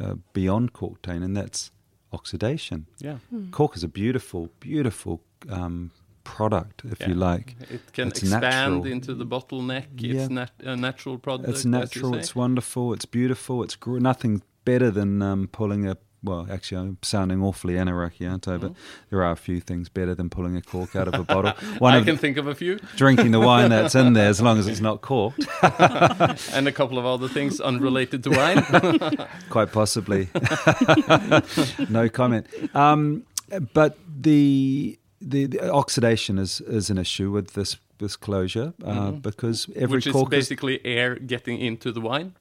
uh, 0.00 0.14
beyond 0.32 0.72
cork 0.72 1.00
taint, 1.02 1.22
and 1.24 1.36
that's 1.36 1.70
oxidation. 2.12 2.86
yeah. 2.98 3.18
mm. 3.32 3.50
Cork 3.50 3.76
is 3.76 3.84
a 3.84 3.88
beautiful, 3.88 4.50
beautiful 4.60 5.20
um, 5.48 5.90
product, 6.36 6.82
if 6.84 6.98
you 7.08 7.14
like. 7.14 7.56
It 7.70 7.80
can 7.92 8.08
It's 8.08 8.22
expand 8.22 8.42
natural. 8.42 8.86
into 8.92 9.14
the 9.14 9.26
bottleneck. 9.26 9.86
Yeah. 9.96 10.14
It's 10.22 10.30
nat- 10.30 10.62
a 10.64 10.76
natural 10.76 11.18
product. 11.18 11.48
It's 11.50 11.64
natural, 11.64 12.14
it's 12.20 12.34
wonderful, 12.34 12.92
it's 12.94 13.04
beautiful, 13.06 13.62
it's 13.64 13.76
gr- 13.76 13.98
nothing 13.98 14.42
better 14.64 14.90
than 14.90 15.22
um, 15.22 15.48
pulling 15.48 15.86
a. 15.88 15.96
Well, 16.22 16.46
actually, 16.50 16.78
I'm 16.82 16.98
sounding 17.00 17.42
awfully 17.42 17.78
anarchy, 17.78 18.26
aren't 18.26 18.46
I? 18.46 18.58
But 18.58 18.72
there 19.08 19.20
are 19.24 19.32
a 19.32 19.36
few 19.48 19.58
things 19.58 19.88
better 19.88 20.14
than 20.14 20.28
pulling 20.28 20.54
a 20.54 20.60
cork 20.60 20.94
out 20.94 21.08
of 21.08 21.14
a 21.14 21.24
bottle. 21.24 21.52
One 21.78 21.94
I 21.94 22.02
can 22.04 22.18
think 22.18 22.36
of 22.36 22.46
a 22.46 22.54
few, 22.54 22.78
drinking 22.96 23.30
the 23.30 23.40
wine 23.40 23.70
that's 23.70 23.94
in 23.94 24.12
there, 24.12 24.28
as 24.28 24.38
long 24.42 24.58
as 24.58 24.66
it's 24.66 24.82
not 24.82 25.00
corked. 25.12 25.46
and 26.52 26.68
a 26.68 26.72
couple 26.72 26.98
of 26.98 27.06
other 27.06 27.26
things 27.26 27.58
unrelated 27.58 28.22
to 28.24 28.30
wine. 28.40 28.62
Quite 29.48 29.72
possibly. 29.72 30.28
no 31.88 32.08
comment. 32.10 32.46
Um, 32.76 33.24
but 33.72 33.98
the 34.20 34.98
the, 35.20 35.46
the 35.46 35.70
oxidation 35.72 36.38
is 36.38 36.60
is 36.60 36.90
an 36.90 36.98
issue 36.98 37.30
with 37.30 37.52
this 37.54 37.76
this 37.98 38.16
closure 38.16 38.72
uh, 38.84 39.10
Mhm. 39.10 39.22
because 39.22 39.68
every 39.76 39.96
Which 39.96 40.06
is 40.06 40.12
cork 40.12 40.32
is 40.32 40.38
basically 40.38 40.80
air 40.84 41.16
getting 41.16 41.58
into 41.60 41.92
the 41.92 42.00
wine. 42.00 42.32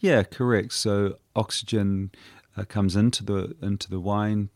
yeah 0.00 0.22
correct. 0.24 0.72
So 0.72 1.18
oxygen 1.34 2.10
uh, 2.56 2.64
comes 2.64 2.94
into 2.96 3.24
the 3.24 3.54
into 3.62 3.88
the 3.90 3.98
wine. 4.00 4.48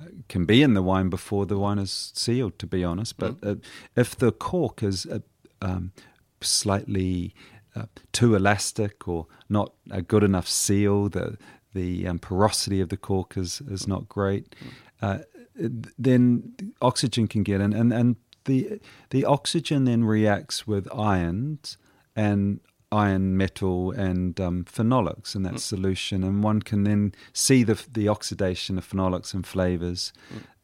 uh, 0.00 0.04
Can 0.28 0.46
be 0.46 0.62
in 0.62 0.74
the 0.74 0.82
wine 0.82 1.08
before 1.10 1.46
the 1.46 1.56
wine 1.58 1.78
is 1.82 2.12
sealed, 2.14 2.58
to 2.58 2.66
be 2.66 2.84
honest. 2.84 3.16
But 3.18 3.34
uh, 3.42 3.56
if 3.96 4.14
the 4.16 4.32
cork 4.32 4.82
is 4.82 5.06
uh, 5.06 5.18
um, 5.60 5.92
slightly 6.40 7.34
uh, 7.74 7.86
too 8.12 8.34
elastic 8.34 9.06
or 9.08 9.26
not 9.48 9.72
a 9.90 10.00
good 10.02 10.22
enough 10.22 10.48
seal, 10.48 11.08
the 11.10 11.36
the 11.74 12.06
um, 12.08 12.18
porosity 12.18 12.80
of 12.82 12.88
the 12.88 12.96
cork 12.96 13.36
is 13.36 13.60
is 13.70 13.86
not 13.86 14.08
great. 14.08 14.54
Uh, 15.02 15.18
then 15.56 16.54
oxygen 16.80 17.26
can 17.28 17.42
get 17.42 17.60
in, 17.60 17.72
and 17.72 17.92
and 17.92 18.16
the 18.44 18.80
the 19.10 19.24
oxygen 19.24 19.84
then 19.84 20.04
reacts 20.04 20.66
with 20.66 20.92
ions 20.92 21.78
and 22.14 22.60
iron 22.92 23.36
metal 23.36 23.90
and 23.92 24.40
um, 24.40 24.64
phenolics 24.64 25.34
in 25.34 25.42
that 25.42 25.60
solution, 25.60 26.22
and 26.22 26.42
one 26.42 26.62
can 26.62 26.84
then 26.84 27.12
see 27.32 27.62
the 27.62 27.82
the 27.92 28.08
oxidation 28.08 28.78
of 28.78 28.88
phenolics 28.88 29.34
and 29.34 29.46
flavors, 29.46 30.12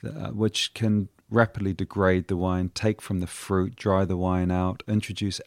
uh, 0.05 0.29
which 0.29 0.75
can 0.75 1.09
rapidly 1.31 1.73
degrade 1.73 2.29
the 2.29 2.37
wine, 2.37 2.71
take 2.75 3.01
from 3.01 3.21
the 3.21 3.27
fruit, 3.27 3.75
dry 3.75 4.05
the 4.05 4.17
wine 4.17 4.51
out, 4.51 4.83
introduce 4.87 5.41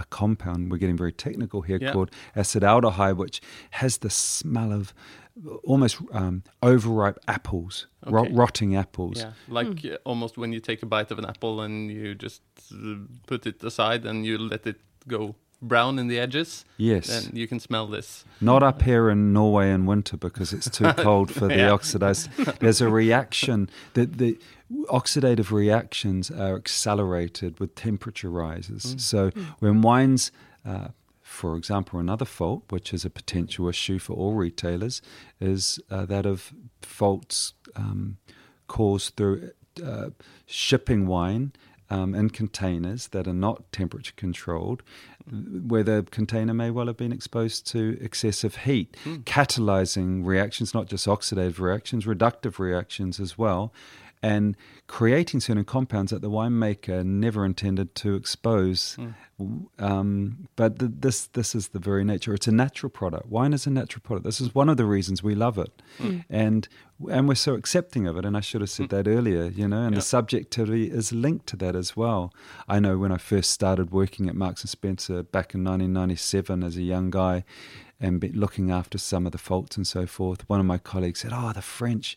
a 0.00 0.04
compound. 0.10 0.70
We're 0.70 0.78
getting 0.78 0.96
very 0.96 1.12
technical 1.12 1.60
here 1.62 1.78
Yeah. 1.80 1.92
called 1.92 2.10
acetaldehyde, 2.36 3.16
which 3.16 3.40
has 3.70 3.98
the 3.98 4.10
smell 4.10 4.72
of 4.72 4.92
almost 5.64 5.98
um, 6.12 6.42
overripe 6.62 7.18
apples, 7.28 7.86
ro- 8.06 8.22
Okay. 8.22 8.32
rotting 8.34 8.76
apples. 8.76 9.18
Yeah, 9.18 9.32
like 9.48 9.84
uh, 9.84 9.96
almost 10.04 10.36
when 10.36 10.52
you 10.52 10.60
take 10.60 10.82
a 10.82 10.86
bite 10.86 11.10
of 11.12 11.18
an 11.18 11.24
apple 11.24 11.60
and 11.64 11.90
you 11.90 12.14
just 12.14 12.42
uh, 12.72 12.96
put 13.26 13.46
it 13.46 13.62
aside 13.64 14.04
and 14.04 14.26
you 14.26 14.38
let 14.38 14.66
it 14.66 14.76
go 15.06 15.34
brown 15.62 15.98
in 15.98 16.08
the 16.08 16.18
edges, 16.18 16.64
Yes. 16.78 17.06
then 17.06 17.36
you 17.36 17.46
can 17.46 17.60
smell 17.60 17.86
this. 17.86 18.24
Not 18.40 18.62
up 18.62 18.82
here 18.82 19.10
in 19.10 19.32
Norway 19.32 19.70
in 19.70 19.86
winter 19.86 20.16
because 20.16 20.52
it's 20.56 20.70
too 20.70 20.92
cold 20.96 21.30
for 21.30 21.48
the 21.48 21.56
Yeah. 21.56 21.72
oxidized. 21.72 22.28
There's 22.60 22.80
a 22.80 22.88
reaction 22.88 23.68
that 23.92 24.18
the 24.18 24.38
oxidative 24.88 25.50
reactions 25.50 26.30
are 26.30 26.56
accelerated 26.56 27.58
with 27.60 27.74
temperature 27.74 28.30
rises. 28.30 28.94
So 28.98 29.30
when 29.58 29.82
wines, 29.82 30.30
uh, 30.64 30.88
for 31.22 31.56
example, 31.56 31.98
another 31.98 32.24
fault, 32.24 32.64
which 32.70 32.92
is 32.94 33.04
a 33.04 33.10
potential 33.10 33.68
issue 33.68 33.98
for 33.98 34.14
all 34.14 34.34
retailers, 34.34 35.02
is 35.40 35.80
uh, 35.90 36.06
that 36.06 36.26
of 36.26 36.52
faults 36.82 37.54
um, 37.76 38.18
caused 38.66 39.16
through 39.16 39.50
uh, 39.84 40.10
shipping 40.46 41.06
wine. 41.06 41.52
Um, 41.92 42.14
in 42.14 42.30
containers 42.30 43.08
that 43.08 43.26
are 43.26 43.32
not 43.32 43.72
temperature 43.72 44.12
controlled, 44.14 44.84
where 45.66 45.82
the 45.82 46.06
container 46.12 46.54
may 46.54 46.70
well 46.70 46.86
have 46.86 46.96
been 46.96 47.10
exposed 47.10 47.66
to 47.72 47.98
excessive 48.00 48.58
heat, 48.58 48.96
catalyzing 49.24 50.24
reactions, 50.24 50.72
not 50.72 50.86
just 50.86 51.08
oxidative 51.08 51.58
reactions, 51.58 52.04
reductive 52.04 52.60
reactions 52.60 53.18
as 53.18 53.36
well, 53.36 53.72
and 54.22 54.56
creating 54.86 55.40
certain 55.40 55.64
compounds 55.64 56.10
that 56.10 56.20
the 56.20 56.28
winemaker 56.30 57.04
never 57.04 57.44
intended 57.44 57.94
to 57.94 58.14
expose. 58.14 58.94
Hmm. 58.96 59.10
Um, 59.78 60.48
but 60.56 60.78
th- 60.78 60.92
this 61.00 61.26
this 61.28 61.54
is 61.54 61.68
the 61.68 61.78
very 61.78 62.04
nature. 62.04 62.34
It's 62.34 62.46
a 62.46 62.52
natural 62.52 62.90
product. 62.90 63.26
Wine 63.26 63.54
is 63.54 63.66
a 63.66 63.70
natural 63.70 64.02
product. 64.02 64.24
This 64.26 64.40
is 64.40 64.54
one 64.54 64.68
of 64.68 64.76
the 64.76 64.84
reasons 64.84 65.22
we 65.22 65.34
love 65.34 65.56
it, 65.58 65.82
hmm. 65.98 66.06
Hmm. 66.08 66.18
and 66.28 66.68
and 67.10 67.28
we're 67.28 67.34
so 67.34 67.54
accepting 67.54 68.06
of 68.06 68.18
it. 68.18 68.26
And 68.26 68.36
I 68.36 68.40
should 68.40 68.60
have 68.60 68.68
said 68.68 68.90
that 68.90 69.08
earlier, 69.08 69.44
you 69.44 69.66
know. 69.66 69.82
And 69.84 69.92
Yeah. 69.94 70.00
the 70.00 70.02
subjectivity 70.02 70.90
is 70.90 71.12
linked 71.12 71.46
to 71.46 71.56
that 71.56 71.74
as 71.74 71.96
well. 71.96 72.34
I 72.68 72.78
know 72.80 72.98
when 72.98 73.12
I 73.12 73.16
first 73.16 73.50
started 73.52 73.90
working 73.90 74.28
at 74.28 74.34
Marks 74.34 74.60
and 74.62 74.68
Spencer 74.70 75.22
back 75.22 75.54
in 75.54 75.64
1997 75.64 76.62
as 76.62 76.76
a 76.76 76.82
young 76.82 77.10
guy, 77.10 77.44
and 77.98 78.20
be 78.20 78.28
looking 78.32 78.70
after 78.70 78.98
some 78.98 79.24
of 79.26 79.32
the 79.32 79.38
faults 79.38 79.76
and 79.78 79.86
so 79.86 80.06
forth. 80.06 80.48
One 80.48 80.60
of 80.60 80.66
my 80.66 80.78
colleagues 80.78 81.20
said, 81.20 81.32
"Oh, 81.34 81.52
the 81.54 81.62
French, 81.62 82.16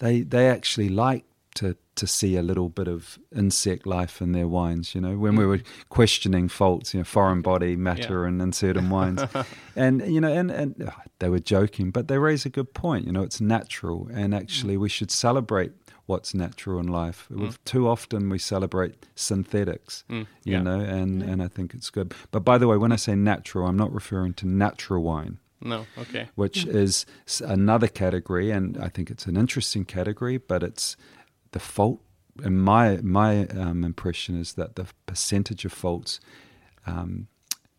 they 0.00 0.22
they 0.22 0.48
actually 0.48 0.88
like 0.88 1.24
to 1.54 1.76
to 1.96 2.06
see 2.06 2.36
a 2.36 2.42
little 2.42 2.68
bit 2.68 2.88
of 2.88 3.18
insect 3.34 3.86
life 3.86 4.20
in 4.20 4.32
their 4.32 4.48
wines." 4.48 4.94
You 4.94 5.00
know, 5.00 5.16
when 5.16 5.36
we 5.36 5.46
were 5.46 5.60
questioning 5.88 6.48
faults, 6.48 6.94
you 6.94 7.00
know, 7.00 7.04
foreign 7.04 7.42
body 7.42 7.76
matter 7.76 8.24
and 8.24 8.40
in 8.42 8.52
certain 8.52 8.90
wines, 8.96 9.22
and 9.76 10.00
you 10.06 10.20
know, 10.20 10.32
and 10.32 10.50
and 10.50 10.74
oh, 10.88 11.00
they 11.18 11.28
were 11.28 11.38
joking, 11.40 11.90
but 11.90 12.08
they 12.08 12.18
raise 12.18 12.44
a 12.46 12.50
good 12.50 12.74
point. 12.74 13.06
You 13.06 13.12
know, 13.12 13.22
it's 13.22 13.40
natural, 13.40 14.08
and 14.12 14.34
actually, 14.34 14.76
we 14.76 14.88
should 14.88 15.10
celebrate. 15.10 15.72
What's 16.06 16.34
natural 16.34 16.80
in 16.80 16.88
life? 16.88 17.26
We've- 17.30 17.56
Too 17.64 17.88
often 17.88 18.28
we 18.28 18.38
celebrate 18.38 19.06
synthetics, 19.14 20.04
Mm, 20.10 20.26
you 20.44 20.52
yeah. 20.52 20.62
know, 20.62 20.78
and, 20.80 21.22
and 21.22 21.42
I 21.42 21.48
think 21.48 21.72
it's 21.72 21.88
good. 21.88 22.12
But 22.30 22.40
by 22.44 22.58
the 22.58 22.66
way, 22.68 22.76
when 22.76 22.92
I 22.92 22.96
say 22.96 23.14
natural, 23.14 23.66
I'm 23.66 23.78
not 23.78 23.90
referring 23.90 24.34
to 24.34 24.46
natural 24.46 25.02
wine 25.02 25.38
No, 25.62 25.86
okay. 25.98 26.28
which 26.34 26.66
is 26.66 27.06
another 27.40 27.88
category, 27.88 28.50
and 28.50 28.76
I 28.76 28.88
think 28.90 29.10
it's 29.10 29.24
an 29.24 29.36
interesting 29.38 29.86
category. 29.86 30.36
But 30.36 30.62
it's 30.62 30.96
the 31.54 31.60
fault. 31.60 32.00
And 32.42 32.62
my 32.62 32.98
my 33.02 33.46
um, 33.46 33.84
impression 33.84 34.38
is 34.38 34.54
that 34.54 34.74
the 34.74 34.86
percentage 35.06 35.64
of 35.64 35.72
faults 35.72 36.20
um, 36.84 37.28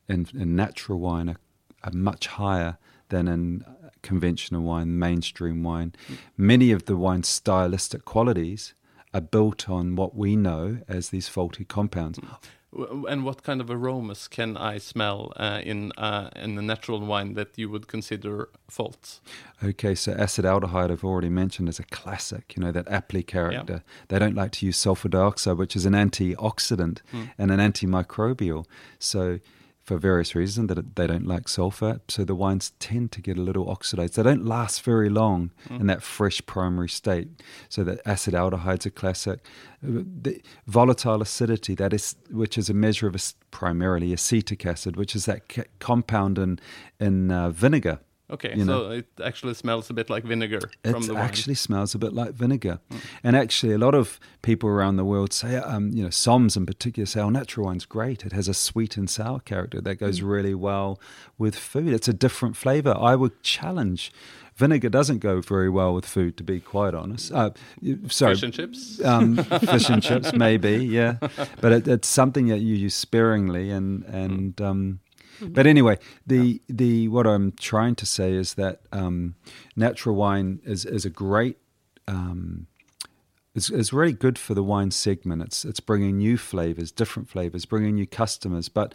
in, 0.08 0.27
in 0.34 0.55
natural 0.55 1.00
wine 1.00 1.29
are, 1.29 1.39
are 1.84 1.91
much 1.91 2.27
higher 2.27 2.77
than 3.10 3.27
in 3.27 3.65
conventional 4.01 4.62
wine, 4.62 4.98
mainstream 4.98 5.62
wine. 5.62 5.94
Many 6.38 6.72
of 6.72 6.86
the 6.86 6.96
wine's 6.96 7.27
stylistic 7.27 8.05
qualities 8.05 8.74
are 9.13 9.22
built 9.22 9.70
on 9.70 9.96
what 9.96 10.15
we 10.15 10.36
know 10.36 10.79
as 10.88 11.10
these 11.10 11.27
faulty 11.27 11.65
compounds. 11.65 12.20
And 13.10 13.24
what 13.24 13.44
kind 13.44 13.62
of 13.62 13.70
aromas 13.70 14.27
can 14.27 14.58
I 14.58 14.79
smell 14.79 15.32
uh, 15.38 15.62
in 15.63 15.91
uh, 15.98 16.29
in 16.36 16.55
the 16.55 16.62
natural 16.62 17.00
wine 17.00 17.34
that 17.36 17.58
you 17.58 17.70
would 17.70 17.88
consider 17.88 18.50
faults? 18.70 19.22
Okay, 19.63 19.96
so 19.96 20.13
acetaldehyde 20.13 20.91
I've 20.91 21.03
already 21.05 21.29
mentioned 21.29 21.70
is 21.70 21.79
a 21.79 21.84
classic. 21.84 22.53
You 22.55 22.63
know 22.63 22.72
that 22.72 22.86
Apley 22.88 23.25
character. 23.25 23.84
They 24.10 24.20
don't 24.20 24.36
like 24.36 24.51
to 24.53 24.65
use 24.65 24.77
sulfur 24.77 25.10
dioxide, 25.10 25.58
which 25.58 25.75
is 25.75 25.86
an 25.86 25.94
antioxidant 25.94 27.00
and 27.38 27.51
an 27.51 27.60
antimicrobial. 27.60 28.65
So 29.00 29.39
for 29.86 29.98
various 30.00 30.34
reasons 30.36 30.68
that 30.70 30.96
they 30.96 31.08
don't 31.08 31.27
like 31.27 31.48
sulfur, 31.48 32.00
so 32.08 32.24
the 32.25 32.34
wines 32.34 32.72
tend 32.80 33.12
to 33.12 33.22
get 33.22 33.38
a 33.38 33.42
little 33.42 33.70
oxidized. 33.70 34.15
They 34.15 34.24
don't 34.24 34.44
last 34.46 34.82
very 34.84 35.10
long 35.10 35.51
in 35.70 35.86
that 35.88 36.01
fresh 36.01 36.42
primary 36.46 36.89
state. 36.89 37.27
So 37.70 37.84
the 37.84 37.98
acetaldehyde's 38.06 38.86
a 38.88 38.89
classic. 38.92 39.39
Uh, 39.84 40.01
The 40.24 40.42
volatile 40.65 41.22
acidity, 41.22 41.75
that 41.75 41.94
is, 41.94 42.15
which 42.32 42.58
is 42.58 42.70
a 42.70 42.74
measure 42.74 43.08
of 43.08 43.15
ac- 43.15 43.36
primarily 43.51 44.12
acetic 44.13 44.65
acid, 44.65 44.96
which 44.98 45.15
is 45.15 45.25
that 45.25 45.42
compound 45.80 46.38
in 46.39 46.60
in 47.00 47.32
uh, 47.32 47.50
vinegar. 47.51 48.00
Okay, 48.27 48.53
You 48.55 48.65
so 48.65 48.72
know. 48.88 48.89
it 48.91 49.05
actually 49.24 49.53
smells 49.53 49.89
a 49.91 49.94
bit 49.94 50.10
like 50.10 50.24
vinegar 50.24 50.60
from 50.84 51.03
It. 51.03 51.10
Mm. 51.10 51.17
actually 51.20 51.53
smells 51.55 51.94
a 51.94 52.00
bit 52.00 52.12
like 52.13 52.34
vinegar. 52.34 52.79
And 53.24 53.36
actually, 53.36 53.74
a 53.74 53.77
lot 53.77 53.94
of 53.94 54.20
people 54.41 54.67
around 54.67 54.96
the 54.98 55.05
world 55.05 55.32
say, 55.32 55.58
um, 55.58 55.91
you 55.94 56.01
know, 56.01 56.10
Soms 56.10 56.58
in 56.58 56.65
particular 56.65 57.05
say, 57.05 57.22
oh, 57.22 57.29
natural 57.29 57.67
wine's 57.67 57.86
great. 57.86 58.25
It 58.25 58.32
has 58.34 58.48
a 58.48 58.53
sweet 58.53 58.98
and 58.98 59.08
sour 59.10 59.39
character 59.41 59.79
that 59.82 59.96
goes 60.00 60.22
Mm. 60.22 60.27
really 60.29 60.55
well 60.55 61.00
with 61.38 61.55
food. 61.55 61.89
It's 61.94 62.08
a 62.08 62.13
different 62.13 62.58
flavor. 62.58 62.96
I 63.00 63.15
would 63.15 63.44
challenge. 63.44 64.12
Vinegar 64.55 64.89
doesn't 64.89 65.20
go 65.20 65.41
very 65.41 65.70
well 65.70 65.94
with 65.94 66.05
food, 66.05 66.36
to 66.38 66.44
be 66.44 66.60
quite 66.62 66.94
honest. 66.96 67.32
Uh, 67.32 67.51
sorry, 68.08 68.36
Fish 68.36 68.44
and 68.44 68.53
chips. 68.53 69.03
um, 69.03 69.36
fish 69.44 69.89
and 69.89 70.01
chips, 70.01 70.34
maybe, 70.34 70.77
yeah. 70.84 71.17
But 71.62 71.72
it, 71.74 71.88
it's 71.88 72.08
something 72.08 72.48
that 72.48 72.60
you 72.62 72.74
use 72.74 72.96
sparingly, 72.96 73.70
and 73.70 74.03
and 74.05 74.60
um, 74.62 75.00
but 75.42 75.68
anyway, 75.68 75.98
the 76.25 76.62
the 76.68 77.08
what 77.08 77.27
I'm 77.27 77.51
trying 77.54 77.96
to 77.96 78.06
say 78.06 78.34
is 78.34 78.56
that 78.56 78.82
um, 78.92 79.36
natural 79.75 80.15
wine 80.15 80.60
is 80.63 80.86
is 80.86 81.06
a 81.06 81.10
great. 81.10 81.58
Um, 82.08 82.68
is, 83.56 83.70
is 83.70 83.94
really 83.94 84.12
good 84.12 84.38
for 84.38 84.54
the 84.54 84.62
wine 84.62 84.92
segment. 84.92 85.42
It's 85.42 85.63
it's 85.65 85.80
bringing 85.80 86.18
new 86.18 86.38
flavors, 86.38 86.92
different 86.92 87.30
flavors, 87.30 87.65
bringing 87.65 87.96
new 87.96 88.06
customers, 88.06 88.70
but 88.70 88.94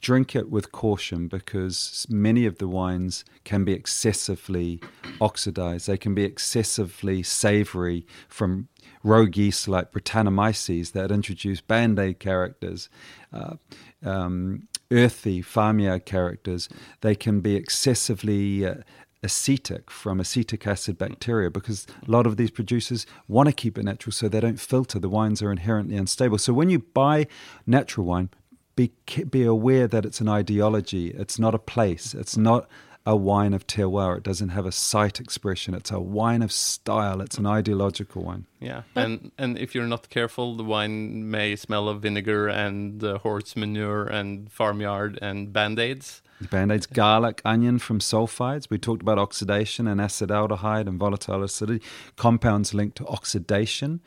drink 0.00 0.34
it 0.34 0.50
with 0.50 0.72
caution 0.72 1.28
because 1.28 2.06
many 2.08 2.46
of 2.46 2.58
the 2.58 2.68
wines 2.68 3.24
can 3.44 3.64
be 3.64 3.72
excessively 3.72 4.80
oxidized. 5.20 5.86
They 5.86 5.96
can 5.96 6.14
be 6.14 6.24
excessively 6.24 7.22
savory 7.22 8.06
from 8.28 8.68
rogue 9.02 9.36
yeast 9.36 9.68
like 9.68 9.92
Brettanomyces 9.92 10.92
that 10.92 11.10
introduce 11.10 11.60
band 11.60 11.98
aid 11.98 12.18
characters. 12.18 12.88
Uh, 13.32 13.56
um, 14.04 14.68
earthy 14.90 15.42
farmyard 15.42 16.04
characters, 16.04 16.68
they 17.00 17.14
can 17.14 17.40
be 17.40 17.56
excessively 17.56 18.66
uh, 18.66 18.74
acetic 19.22 19.90
from 19.90 20.20
acetic 20.20 20.66
acid 20.66 20.96
bacteria 20.96 21.50
because 21.50 21.86
a 22.06 22.10
lot 22.10 22.26
of 22.26 22.36
these 22.36 22.50
producers 22.50 23.06
want 23.28 23.48
to 23.48 23.52
keep 23.52 23.76
it 23.76 23.84
natural 23.84 24.12
so 24.12 24.28
they 24.28 24.40
don't 24.40 24.60
filter. 24.60 24.98
The 24.98 25.08
wines 25.08 25.42
are 25.42 25.50
inherently 25.50 25.96
unstable. 25.96 26.38
So 26.38 26.52
when 26.52 26.70
you 26.70 26.78
buy 26.78 27.26
natural 27.66 28.06
wine, 28.06 28.30
be 28.76 28.92
be 29.30 29.42
aware 29.42 29.88
that 29.88 30.04
it's 30.04 30.20
an 30.20 30.28
ideology. 30.28 31.08
It's 31.08 31.38
not 31.38 31.54
a 31.54 31.58
place. 31.58 32.14
It's 32.14 32.36
not 32.36 32.68
a 33.06 33.16
wine 33.16 33.54
of 33.54 33.66
terroir. 33.66 34.18
It 34.18 34.22
doesn't 34.22 34.50
have 34.50 34.66
a 34.66 34.72
site 34.72 35.20
expression. 35.20 35.74
It's 35.74 35.90
a 35.90 36.00
wine 36.00 36.42
of 36.42 36.52
style. 36.52 37.20
It's 37.20 37.38
an 37.38 37.46
ideological 37.46 38.22
wine. 38.22 38.46
Yeah, 38.60 38.82
But- 38.94 39.04
and 39.04 39.32
and 39.38 39.58
if 39.58 39.74
you're 39.74 39.86
not 39.86 40.08
careful, 40.08 40.56
the 40.56 40.64
wine 40.64 41.30
may 41.30 41.56
smell 41.56 41.88
of 41.88 42.02
vinegar 42.02 42.48
and 42.48 43.02
uh, 43.04 43.18
horse 43.18 43.54
manure 43.56 44.04
and 44.06 44.50
farmyard 44.50 45.18
and 45.20 45.52
band 45.52 45.78
aids. 45.78 46.22
Band 46.50 46.70
aids, 46.70 46.86
garlic, 46.86 47.40
onion 47.46 47.78
from 47.78 47.98
sulfides. 47.98 48.68
We 48.68 48.78
talked 48.78 49.00
about 49.02 49.18
oxidation 49.18 49.86
and 49.86 50.00
acetaldehyde 50.00 50.86
and 50.86 50.98
volatile 50.98 51.42
acidity, 51.42 51.82
compounds 52.16 52.74
linked 52.74 52.96
to 52.98 53.06
oxidation. 53.06 54.00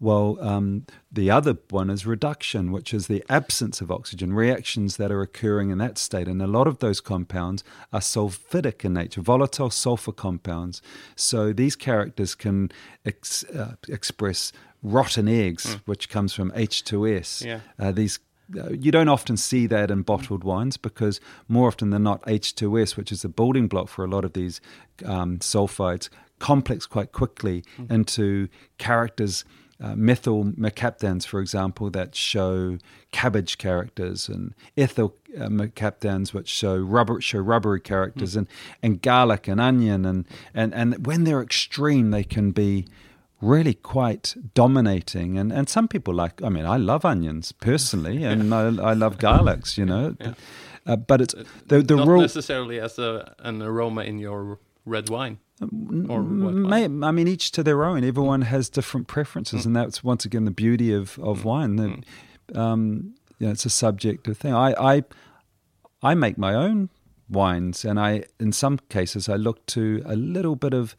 Well, 0.00 0.38
um, 0.40 0.86
the 1.12 1.30
other 1.30 1.56
one 1.70 1.88
is 1.88 2.04
reduction, 2.04 2.72
which 2.72 2.92
is 2.92 3.06
the 3.06 3.22
absence 3.28 3.80
of 3.80 3.90
oxygen, 3.90 4.32
reactions 4.32 4.96
that 4.96 5.12
are 5.12 5.22
occurring 5.22 5.70
in 5.70 5.78
that 5.78 5.98
state. 5.98 6.26
And 6.26 6.42
a 6.42 6.46
lot 6.46 6.66
of 6.66 6.78
those 6.78 7.00
compounds 7.00 7.62
are 7.92 8.00
sulfidic 8.00 8.84
in 8.84 8.94
nature, 8.94 9.20
volatile 9.20 9.70
sulfur 9.70 10.12
compounds. 10.12 10.82
So 11.16 11.52
these 11.52 11.76
characters 11.76 12.34
can 12.34 12.70
ex- 13.04 13.44
uh, 13.44 13.76
express 13.94 14.52
rotten 14.82 15.28
eggs, 15.28 15.78
which 15.86 16.08
comes 16.08 16.34
from 16.34 16.50
H2S. 16.52 17.44
Yeah. 17.44 17.60
Uh, 17.78 17.92
these 17.92 18.18
uh, 18.56 18.70
you 18.70 18.92
don't 18.92 19.08
often 19.08 19.36
see 19.36 19.66
that 19.66 19.90
in 19.90 20.02
bottled 20.02 20.44
wines 20.44 20.76
because 20.76 21.20
more 21.48 21.68
often 21.68 21.90
than 21.90 22.02
not, 22.02 22.22
H2S, 22.22 22.96
which 22.96 23.10
is 23.10 23.22
the 23.22 23.28
building 23.28 23.68
block 23.68 23.88
for 23.88 24.04
a 24.04 24.08
lot 24.08 24.24
of 24.24 24.34
these 24.34 24.60
um, 25.04 25.38
sulfides, 25.38 26.08
complex 26.38 26.86
quite 26.86 27.12
quickly 27.12 27.64
into 27.90 28.48
characters. 28.78 29.44
Uh, 29.82 29.96
methyl 29.96 30.44
mercaptans, 30.44 31.26
for 31.26 31.40
example, 31.40 31.90
that 31.90 32.14
show 32.14 32.78
cabbage 33.10 33.58
characters, 33.58 34.28
and 34.28 34.54
ethyl 34.76 35.16
uh, 35.36 35.48
mercaptans, 35.48 36.32
which 36.32 36.48
show 36.48 36.76
rubber 36.76 37.20
show 37.20 37.40
rubbery 37.40 37.80
characters, 37.80 38.36
and, 38.36 38.46
and 38.84 39.02
garlic 39.02 39.48
and 39.48 39.60
onion, 39.60 40.04
and, 40.04 40.26
and 40.54 40.72
and 40.74 41.06
when 41.06 41.24
they're 41.24 41.42
extreme, 41.42 42.12
they 42.12 42.22
can 42.22 42.52
be 42.52 42.86
really 43.44 43.74
quite 43.74 44.34
dominating. 44.54 45.38
And, 45.38 45.52
and 45.52 45.68
some 45.68 45.88
people 45.88 46.14
like, 46.14 46.42
I 46.42 46.48
mean, 46.48 46.66
I 46.66 46.76
love 46.78 47.04
onions 47.04 47.52
personally, 47.52 48.24
and 48.30 48.52
I, 48.54 48.60
I 48.90 48.94
love 48.94 49.18
garlics, 49.18 49.76
you 49.78 49.84
know. 49.86 50.16
Yeah. 50.20 50.34
Uh, 50.86 50.96
but 50.96 51.20
it's 51.20 51.34
the 51.68 51.82
the 51.82 51.96
not 51.96 52.06
rule. 52.08 52.20
necessarily 52.20 52.78
as 52.80 52.98
a, 52.98 53.34
an 53.38 53.62
aroma 53.62 54.02
in 54.02 54.18
your 54.18 54.58
red 54.84 55.08
wine. 55.08 55.38
Or 55.62 56.20
what 56.20 56.54
May, 56.54 56.84
I 56.84 57.10
mean, 57.12 57.28
each 57.28 57.52
to 57.52 57.62
their 57.62 57.84
own. 57.84 58.04
Everyone 58.04 58.42
has 58.42 58.68
different 58.68 59.06
preferences, 59.06 59.62
Mm. 59.62 59.66
and 59.66 59.76
that's 59.76 60.04
once 60.04 60.26
again 60.26 60.44
the 60.44 60.50
beauty 60.50 60.92
of, 60.92 61.18
of 61.20 61.44
wine. 61.44 61.76
That, 61.76 62.58
um, 62.58 63.14
you 63.38 63.46
know, 63.46 63.52
it's 63.52 63.64
a 63.64 63.70
subjective 63.70 64.36
thing. 64.36 64.52
I, 64.52 64.74
I 64.96 65.02
I 66.02 66.14
make 66.14 66.36
my 66.36 66.54
own 66.54 66.90
wines, 67.30 67.84
and 67.84 67.98
I 67.98 68.24
in 68.38 68.52
some 68.52 68.78
cases 68.90 69.28
I 69.28 69.36
look 69.36 69.64
to 69.66 70.02
a 70.04 70.16
little 70.16 70.56
bit 70.56 70.74
of 70.74 70.94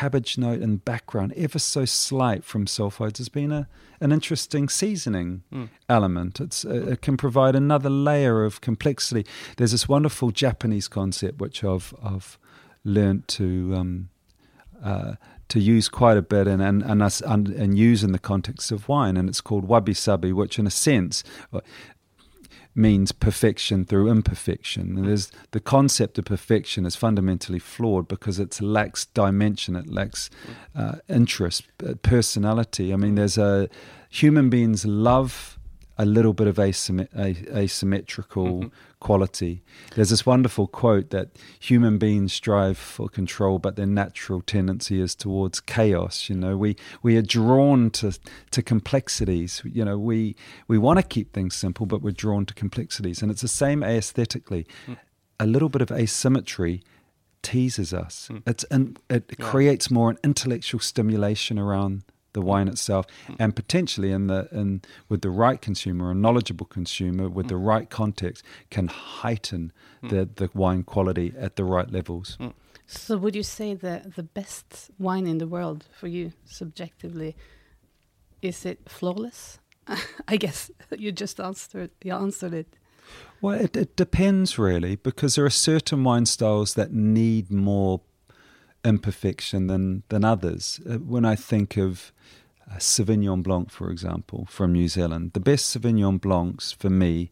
cabbage 0.00 0.36
note 0.38 0.60
and 0.64 0.84
background, 0.84 1.32
ever 1.36 1.58
so 1.58 1.84
slight 1.84 2.42
from 2.44 2.66
sulfides, 2.66 3.18
has 3.18 3.28
been 3.30 3.52
a 3.52 3.66
an 4.00 4.12
interesting 4.12 4.68
seasoning 4.68 5.42
Mm. 5.52 5.68
element. 5.88 6.40
It's 6.40 6.64
uh, 6.64 6.92
it 6.92 7.00
can 7.06 7.16
provide 7.16 7.54
another 7.56 7.90
layer 7.90 8.44
of 8.48 8.60
complexity. 8.60 9.24
There's 9.56 9.70
this 9.70 9.88
wonderful 9.88 10.30
Japanese 10.32 10.88
concept 10.88 11.40
which 11.40 11.62
I've 11.64 11.94
I've 12.02 12.38
learned 12.84 13.22
to 13.38 13.44
um, 13.80 14.08
uh, 14.84 15.12
to 15.48 15.58
use 15.76 15.88
quite 15.88 16.18
a 16.18 16.22
bit 16.22 16.46
and 16.48 16.60
and 16.62 16.82
and, 16.82 17.02
us, 17.02 17.22
and 17.22 17.48
and 17.48 17.78
use 17.90 18.04
in 18.06 18.12
the 18.12 18.18
context 18.18 18.72
of 18.72 18.88
wine, 18.88 19.16
and 19.18 19.28
it's 19.28 19.40
called 19.42 19.64
wabi 19.68 19.94
sabi, 19.94 20.32
which 20.32 20.58
in 20.58 20.66
a 20.66 20.70
sense 20.70 21.24
means 22.74 23.12
perfection 23.12 23.84
through 23.84 24.10
imperfection. 24.10 24.96
And 24.96 25.06
there's 25.06 25.30
the 25.52 25.60
concept 25.60 26.18
of 26.18 26.24
perfection 26.24 26.86
is 26.86 26.96
fundamentally 26.96 27.58
flawed 27.58 28.08
because 28.08 28.38
it 28.38 28.60
lacks 28.60 29.06
dimension, 29.06 29.76
it 29.76 29.88
lacks 29.88 30.30
uh, 30.74 30.96
interest, 31.08 31.64
uh, 31.86 31.94
personality. 32.02 32.92
I 32.92 32.96
mean, 32.96 33.14
there's 33.14 33.38
a 33.38 33.68
human 34.10 34.50
beings 34.50 34.84
love 34.84 35.53
a 35.96 36.04
little 36.04 36.32
bit 36.32 36.46
of 36.46 36.56
asymmet- 36.56 37.08
a- 37.14 37.58
asymmetrical 37.58 38.46
mm-hmm. 38.46 38.68
quality. 39.00 39.62
There's 39.94 40.10
this 40.10 40.26
wonderful 40.26 40.66
quote 40.66 41.10
that 41.10 41.28
human 41.60 41.98
beings 41.98 42.32
strive 42.32 42.76
for 42.76 43.08
control, 43.08 43.58
but 43.58 43.76
their 43.76 43.86
natural 43.86 44.40
tendency 44.40 45.00
is 45.00 45.14
towards 45.14 45.60
chaos. 45.60 46.28
You 46.28 46.36
know, 46.36 46.56
we 46.56 46.76
we 47.02 47.16
are 47.16 47.22
drawn 47.22 47.90
to 47.90 48.18
to 48.50 48.62
complexities. 48.62 49.62
You 49.64 49.84
know, 49.84 49.98
we 49.98 50.34
we 50.66 50.78
want 50.78 50.98
to 50.98 51.02
keep 51.04 51.32
things 51.32 51.54
simple, 51.54 51.86
but 51.86 52.02
we're 52.02 52.10
drawn 52.10 52.46
to 52.46 52.54
complexities, 52.54 53.22
and 53.22 53.30
it's 53.30 53.42
the 53.42 53.48
same 53.48 53.82
aesthetically. 53.82 54.66
Mm. 54.86 54.96
A 55.40 55.46
little 55.46 55.68
bit 55.68 55.82
of 55.82 55.90
asymmetry 55.90 56.82
teases 57.42 57.92
us. 57.92 58.28
Mm. 58.32 58.42
It's 58.46 58.64
and 58.64 58.98
it 59.08 59.24
Yeah. 59.38 59.44
creates 59.50 59.90
more 59.90 60.10
an 60.10 60.18
intellectual 60.24 60.80
stimulation 60.80 61.58
around 61.58 62.02
the 62.34 62.42
wine 62.42 62.68
itself, 62.68 63.06
mm. 63.26 63.36
and 63.38 63.56
potentially 63.56 64.12
in 64.12 64.26
the 64.26 64.46
in 64.52 64.82
with 65.08 65.22
the 65.22 65.30
right 65.30 65.60
consumer, 65.60 66.10
a 66.10 66.14
knowledgeable 66.14 66.66
consumer 66.66 67.28
with 67.28 67.48
the 67.48 67.54
mm. 67.54 67.66
right 67.66 67.88
context, 67.88 68.44
can 68.70 68.88
heighten 68.88 69.72
mm. 70.02 70.10
the 70.10 70.28
the 70.44 70.50
wine 70.54 70.82
quality 70.82 71.32
at 71.38 71.56
the 71.56 71.64
right 71.64 71.90
levels. 71.90 72.36
So, 72.86 73.16
would 73.16 73.34
you 73.34 73.42
say 73.42 73.74
the 73.74 74.12
the 74.14 74.22
best 74.22 74.90
wine 74.98 75.26
in 75.26 75.38
the 75.38 75.46
world 75.46 75.86
for 75.98 76.06
you, 76.08 76.32
subjectively, 76.44 77.34
is 78.42 78.66
it 78.66 78.88
flawless? 78.88 79.58
I 80.28 80.36
guess 80.36 80.70
you 80.98 81.12
just 81.12 81.40
answered 81.40 81.90
you 82.02 82.12
answered 82.12 82.54
it. 82.54 82.76
Well, 83.40 83.60
it, 83.60 83.76
it 83.76 83.96
depends 83.96 84.58
really, 84.58 84.96
because 84.96 85.34
there 85.34 85.44
are 85.44 85.50
certain 85.50 86.04
wine 86.04 86.24
styles 86.24 86.72
that 86.74 86.92
need 86.92 87.50
more 87.50 88.00
imperfection 88.84 89.66
than 89.66 90.02
than 90.08 90.24
others. 90.24 90.80
Uh, 90.88 90.98
when 90.98 91.24
I 91.24 91.36
think 91.36 91.76
of 91.76 92.12
uh, 92.70 92.76
Sauvignon 92.76 93.42
Blanc, 93.42 93.70
for 93.70 93.90
example, 93.90 94.46
from 94.50 94.72
New 94.72 94.88
Zealand, 94.88 95.32
the 95.32 95.40
best 95.40 95.74
Sauvignon 95.74 96.20
Blancs 96.20 96.72
for 96.72 96.90
me 96.90 97.28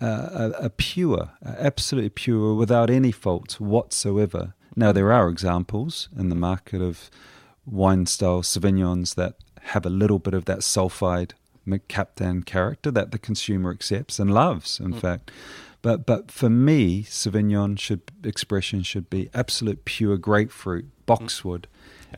uh, 0.00 0.28
are, 0.32 0.64
are 0.64 0.68
pure, 0.70 1.30
are 1.44 1.56
absolutely 1.58 2.10
pure, 2.10 2.54
without 2.54 2.90
any 2.90 3.12
faults 3.12 3.60
whatsoever. 3.60 4.54
Now 4.76 4.92
there 4.92 5.12
are 5.12 5.28
examples 5.28 6.08
in 6.16 6.28
the 6.28 6.34
market 6.34 6.80
of 6.80 7.10
wine 7.66 8.06
style 8.06 8.42
Sauvignons 8.42 9.14
that 9.16 9.34
have 9.60 9.84
a 9.84 9.90
little 9.90 10.18
bit 10.18 10.34
of 10.34 10.44
that 10.46 10.60
sulfide 10.60 11.32
mercaptan 11.66 12.44
character 12.44 12.90
that 12.90 13.10
the 13.10 13.18
consumer 13.18 13.70
accepts 13.70 14.18
and 14.18 14.32
loves, 14.32 14.80
in 14.80 14.92
fact. 14.92 15.30
But 15.82 16.04
but 16.06 16.30
for 16.30 16.50
me, 16.50 17.02
Sauvignon 17.04 17.78
should 17.78 18.02
expression 18.24 18.82
should 18.82 19.08
be 19.08 19.30
absolute 19.34 19.84
pure 19.84 20.16
grapefruit, 20.18 20.86
boxwood, 21.06 21.66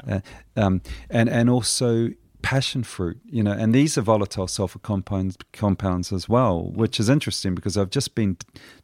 Yeah. 0.06 0.20
uh, 0.56 0.60
um, 0.60 0.82
and 1.10 1.28
and 1.28 1.48
also 1.48 2.10
passion 2.42 2.82
fruit. 2.82 3.20
You 3.24 3.42
know, 3.44 3.52
and 3.52 3.72
these 3.72 3.96
are 3.96 4.02
volatile 4.02 4.48
sulfur 4.48 4.80
compounds 4.80 5.36
compounds 5.52 6.12
as 6.12 6.28
well, 6.28 6.72
which 6.74 6.98
is 6.98 7.08
interesting 7.08 7.54
because 7.54 7.76
I've 7.78 7.90
just 7.90 8.14
been 8.14 8.36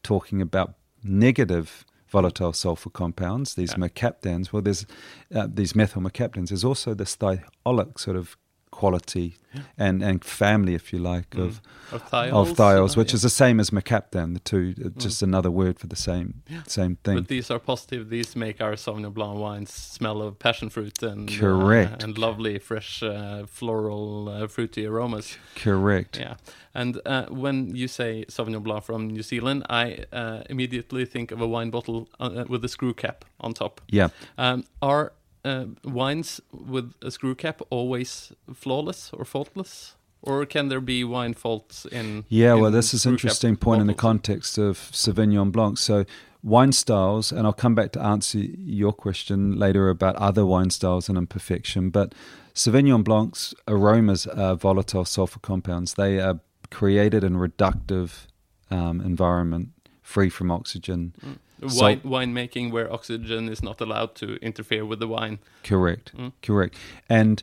talking 0.04 0.40
about 0.40 0.74
negative 1.02 1.84
volatile 2.08 2.52
sulfur 2.52 2.90
compounds, 2.90 3.54
these 3.54 3.72
Yeah. 3.72 3.78
mercaptans. 3.78 4.52
Well, 4.52 4.62
there's 4.62 4.86
uh, 5.34 5.48
these 5.52 5.74
methyl 5.74 6.02
mercaptans. 6.02 6.48
There's 6.48 6.64
also 6.64 6.94
this 6.94 7.16
thiolic 7.16 7.98
sort 7.98 8.16
of 8.16 8.36
quality 8.78 9.36
and, 9.76 10.02
and 10.02 10.24
family, 10.24 10.74
if 10.74 10.92
you 10.92 10.98
like, 11.12 11.34
of 11.34 11.60
Of 11.90 12.02
thiols. 12.10 12.40
of 12.40 12.56
thiols, 12.56 12.92
uh, 12.92 13.00
which 13.00 13.12
yeah. 13.12 13.16
is 13.16 13.22
the 13.22 13.36
same 13.42 13.60
as 13.60 13.70
mercaptan. 13.70 14.34
The 14.34 14.40
two, 14.40 14.74
uh, 14.84 14.88
just 15.04 15.22
another 15.22 15.50
word 15.50 15.74
for 15.80 15.88
the 15.88 15.96
same 15.96 16.28
same 16.66 16.94
thing. 17.04 17.16
But 17.16 17.28
these 17.28 17.50
are 17.50 17.58
positive. 17.58 18.02
These 18.10 18.36
make 18.36 18.60
our 18.60 18.74
Sauvignon 18.76 19.12
Blanc 19.14 19.38
wines 19.38 19.72
smell 19.72 20.18
of 20.26 20.38
passion 20.38 20.68
fruit 20.70 21.02
and 21.02 21.30
uh, 21.30 21.40
Correct. 21.40 22.02
and 22.04 22.18
lovely, 22.18 22.58
fresh, 22.58 23.02
uh, 23.02 23.46
floral, 23.46 24.28
uh, 24.28 24.46
fruity 24.48 24.86
aromas. 24.86 25.36
Correct. 25.64 26.18
Yeah, 26.18 26.34
and 26.74 27.00
uh, 27.06 27.26
when 27.44 27.74
you 27.74 27.88
say 27.88 28.24
Sauvignon 28.28 28.62
Blanc 28.62 28.84
from 28.84 29.00
New 29.08 29.22
Zealand, 29.22 29.60
I 29.70 30.04
uh, 30.12 30.42
immediately 30.50 31.04
think 31.06 31.32
of 31.32 31.40
a 31.40 31.48
wine 31.54 31.70
bottle 31.70 32.08
uh, 32.20 32.44
with 32.52 32.64
a 32.64 32.68
screw 32.68 32.94
cap 32.94 33.24
on 33.40 33.54
top. 33.54 33.80
Yeah. 33.88 34.08
Um, 34.36 34.64
are 34.80 35.12
uh, 35.48 35.64
wines 35.84 36.40
with 36.52 36.92
a 37.02 37.10
screw 37.10 37.34
cap 37.34 37.60
always 37.70 38.32
flawless 38.54 39.10
or 39.12 39.24
faultless, 39.24 39.96
or 40.22 40.46
can 40.46 40.68
there 40.68 40.80
be 40.80 41.04
wine 41.04 41.34
faults 41.34 41.86
in? 41.86 42.24
Yeah, 42.28 42.54
well, 42.54 42.70
this 42.70 42.92
is 42.94 43.06
an 43.06 43.12
interesting 43.12 43.56
point 43.56 43.80
in 43.80 43.86
the 43.86 43.94
context 43.94 44.58
of 44.58 44.76
Sauvignon 44.92 45.50
Blanc. 45.52 45.78
So, 45.78 46.04
wine 46.42 46.72
styles, 46.72 47.32
and 47.32 47.46
I'll 47.46 47.52
come 47.64 47.74
back 47.74 47.92
to 47.92 48.02
answer 48.02 48.38
your 48.38 48.92
question 48.92 49.58
later 49.58 49.88
about 49.88 50.16
other 50.16 50.44
wine 50.44 50.70
styles 50.70 51.08
and 51.08 51.16
imperfection. 51.18 51.90
But 51.90 52.14
Sauvignon 52.54 53.02
Blanc's 53.04 53.54
aromas 53.66 54.26
are 54.26 54.54
volatile 54.56 55.04
sulfur 55.04 55.40
compounds. 55.40 55.94
They 55.94 56.20
are 56.20 56.40
created 56.70 57.24
in 57.24 57.34
reductive 57.36 58.26
um, 58.70 59.00
environment, 59.00 59.68
free 60.02 60.30
from 60.30 60.50
oxygen. 60.50 61.14
So- 61.22 61.28
Wine 61.60 62.00
winemaking 62.00 62.70
where 62.70 62.92
oxygen 62.92 63.48
is 63.48 63.62
not 63.62 63.80
allowed 63.80 64.14
to 64.16 64.36
interfere 64.36 64.84
with 64.84 65.00
the 65.00 65.08
wine. 65.08 65.38
Correct. 65.64 66.16
Mm. 66.16 66.32
Correct. 66.42 66.76
And 67.08 67.42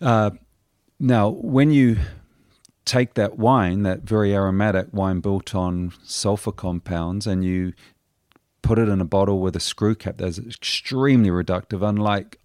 uh, 0.00 0.30
now, 1.00 1.28
when 1.28 1.70
you 1.70 1.96
take 2.84 3.14
that 3.14 3.38
wine, 3.38 3.82
that 3.82 4.02
very 4.02 4.34
aromatic 4.34 4.88
wine 4.92 5.20
built 5.20 5.54
on 5.54 5.92
sulfur 6.02 6.52
compounds, 6.52 7.26
and 7.26 7.44
you 7.44 7.72
put 8.62 8.78
it 8.78 8.88
in 8.88 9.00
a 9.00 9.04
bottle 9.04 9.40
with 9.40 9.54
a 9.56 9.60
screw 9.60 9.94
cap 9.94 10.16
that's 10.18 10.38
extremely 10.38 11.30
reductive, 11.30 11.86
unlike 11.86 12.38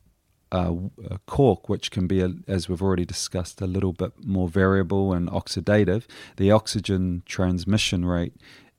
uh, 0.52 0.76
uh, 1.10 1.17
cork, 1.26 1.67
which 1.67 1.89
can 1.89 2.08
be, 2.08 2.21
a, 2.21 2.32
as 2.47 2.69
we've 2.69 2.82
already 2.82 3.06
discussed, 3.06 3.60
a 3.62 3.65
little 3.65 3.93
bit 3.93 4.12
more 4.23 4.47
variable 4.47 5.12
and 5.12 5.28
oxidative, 5.30 6.06
the 6.38 6.52
oxygen 6.52 7.23
transmission 7.26 8.06
rate 8.06 8.34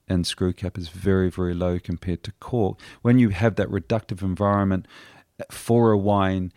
in 0.09 0.25
screw 0.25 0.53
cap 0.53 0.77
is 0.79 0.89
very, 0.89 1.31
very 1.31 1.55
low 1.55 1.79
compared 1.79 2.23
to 2.25 2.33
cork. 2.33 2.79
When 3.03 3.19
you 3.19 3.31
have 3.31 3.57
that 3.57 3.69
reductive 3.69 4.23
environment 4.23 4.87
for 5.51 5.93
a 5.93 5.99
wine 5.99 6.53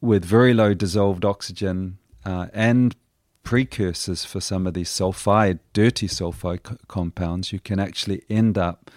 with 0.00 0.24
very 0.24 0.54
low 0.54 0.74
dissolved 0.74 1.24
oxygen 1.24 1.98
uh, 2.24 2.48
and 2.52 2.94
precursors 3.42 4.24
for 4.24 4.40
some 4.40 4.66
of 4.66 4.74
these 4.74 4.90
sulfide, 4.90 5.60
dirty 5.72 6.08
sulfide 6.08 6.62
co- 6.62 6.78
compounds, 6.88 7.52
you 7.52 7.60
can 7.60 7.78
actually 7.78 8.22
end 8.28 8.58
up 8.58 8.90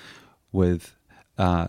with 0.51 0.95
uh, 1.37 1.67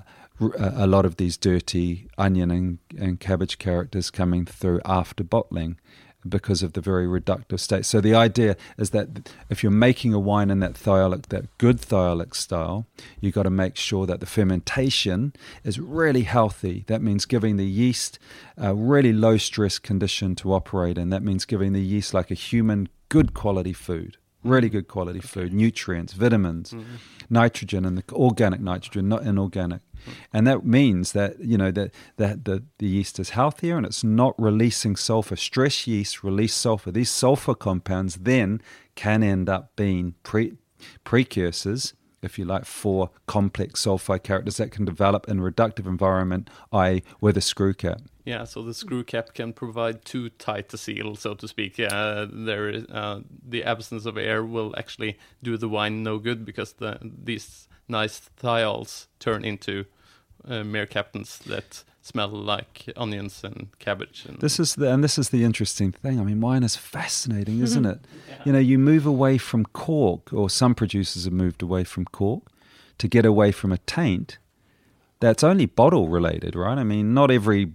a 0.57 0.87
lot 0.87 1.04
of 1.04 1.16
these 1.16 1.37
dirty 1.37 2.09
onion 2.16 2.50
and, 2.50 2.78
and 2.96 3.20
cabbage 3.20 3.59
characters 3.59 4.11
coming 4.11 4.44
through 4.44 4.81
after 4.85 5.24
bottling 5.24 5.78
because 6.28 6.62
of 6.62 6.72
the 6.72 6.80
very 6.80 7.06
reductive 7.06 7.60
state. 7.60 7.84
So 7.84 8.00
the 8.00 8.14
idea 8.14 8.56
is 8.76 8.90
that 8.90 9.30
if 9.50 9.62
you're 9.62 9.72
making 9.72 10.14
a 10.14 10.18
wine 10.18 10.50
in 10.50 10.60
that 10.60 10.74
thiolic, 10.74 11.26
that 11.26 11.46
good 11.58 11.80
thiolic 11.80 12.34
style, 12.34 12.86
you've 13.20 13.34
got 13.34 13.44
to 13.44 13.50
make 13.50 13.76
sure 13.76 14.06
that 14.06 14.20
the 14.20 14.26
fermentation 14.26 15.32
is 15.64 15.78
really 15.78 16.22
healthy. 16.22 16.84
That 16.86 17.02
means 17.02 17.24
giving 17.24 17.56
the 17.56 17.66
yeast 17.66 18.18
a 18.56 18.74
really 18.74 19.12
low 19.12 19.36
stress 19.36 19.78
condition 19.78 20.34
to 20.36 20.52
operate 20.52 20.98
in. 20.98 21.10
That 21.10 21.22
means 21.22 21.44
giving 21.44 21.72
the 21.72 21.82
yeast 21.82 22.14
like 22.14 22.30
a 22.30 22.34
human 22.34 22.88
good 23.08 23.34
quality 23.34 23.72
food 23.72 24.18
really 24.44 24.68
good 24.68 24.88
quality 24.88 25.20
food, 25.20 25.53
nutrients, 25.53 26.12
vitamins, 26.12 26.72
mm-hmm. 26.72 26.94
nitrogen, 27.29 27.85
and 27.85 27.98
the 27.98 28.05
organic 28.12 28.61
nitrogen, 28.61 29.09
not 29.09 29.22
inorganic. 29.22 29.81
Mm-hmm. 29.81 30.11
And 30.33 30.46
that 30.46 30.64
means 30.64 31.12
that 31.12 31.40
you 31.40 31.59
know 31.59 31.70
that 31.70 31.92
that 32.16 32.44
the, 32.44 32.64
the 32.79 32.87
yeast 32.87 33.18
is 33.18 33.31
healthier 33.31 33.77
and 33.77 33.87
it's 33.87 34.05
not 34.05 34.35
releasing 34.38 34.96
sulfur. 34.96 35.37
Stress 35.37 35.87
yeast 35.87 36.22
release 36.22 36.55
sulfur. 36.55 36.90
These 36.90 37.11
sulfur 37.11 37.55
compounds 37.55 38.16
then 38.16 38.61
can 38.94 39.22
end 39.22 39.48
up 39.48 39.74
being 39.77 40.14
pre- 40.22 40.55
precursors 41.05 41.94
if 42.22 42.38
you 42.38 42.44
like, 42.44 42.64
for 42.64 43.11
complex 43.27 43.85
sulfide 43.85 44.22
characters 44.22 44.57
that 44.57 44.70
can 44.70 44.85
develop 44.85 45.29
in 45.29 45.38
reductive 45.38 45.87
environment, 45.87 46.51
i.e., 46.72 47.03
with 47.20 47.37
a 47.37 47.40
screw 47.40 47.74
cap. 47.74 48.01
Yeah, 48.28 48.44
so 48.44 48.62
the 48.62 48.74
screw 48.74 49.04
cap 49.04 49.32
can 49.32 49.54
provide 49.54 50.04
too 50.04 50.28
tight 50.28 50.74
a 50.74 50.76
seal, 50.76 51.16
so 51.16 51.32
to 51.32 51.48
speak. 51.48 51.78
Yeah, 51.78 52.26
there 52.30 52.68
is 52.68 52.84
uh, 52.84 53.20
the 53.48 53.64
absence 53.64 54.04
of 54.04 54.18
air 54.18 54.44
will 54.44 54.74
actually 54.76 55.18
do 55.42 55.56
the 55.56 55.66
wine 55.66 56.02
no 56.02 56.18
good 56.18 56.44
because 56.44 56.74
the 56.74 56.98
these 57.00 57.68
nice 57.88 58.20
thiols 58.38 59.06
turn 59.18 59.46
into 59.46 59.86
uh, 60.44 60.62
mercaptans 60.62 61.38
that 61.44 61.84
smell 62.02 62.28
like 62.28 62.84
onions 62.98 63.42
and 63.42 63.68
cabbage. 63.78 64.26
And 64.28 64.38
this 64.40 64.60
is 64.60 64.74
the 64.74 64.92
and 64.92 65.02
this 65.02 65.16
is 65.16 65.30
the 65.30 65.42
interesting 65.42 65.92
thing. 65.92 66.20
I 66.20 66.22
mean, 66.22 66.42
wine 66.42 66.64
is 66.64 66.76
fascinating, 66.76 67.62
isn't 67.62 67.86
it? 67.86 68.00
yeah. 68.28 68.42
You 68.44 68.52
know, 68.52 68.58
you 68.58 68.78
move 68.78 69.06
away 69.06 69.38
from 69.38 69.64
cork, 69.64 70.34
or 70.34 70.50
some 70.50 70.74
producers 70.74 71.24
have 71.24 71.32
moved 71.32 71.62
away 71.62 71.84
from 71.84 72.04
cork 72.04 72.42
to 72.98 73.08
get 73.08 73.24
away 73.24 73.52
from 73.52 73.72
a 73.72 73.78
taint. 73.78 74.36
That's 75.20 75.42
only 75.42 75.64
bottle 75.64 76.08
related, 76.08 76.54
right? 76.54 76.76
I 76.76 76.84
mean, 76.84 77.14
not 77.14 77.30
every 77.30 77.72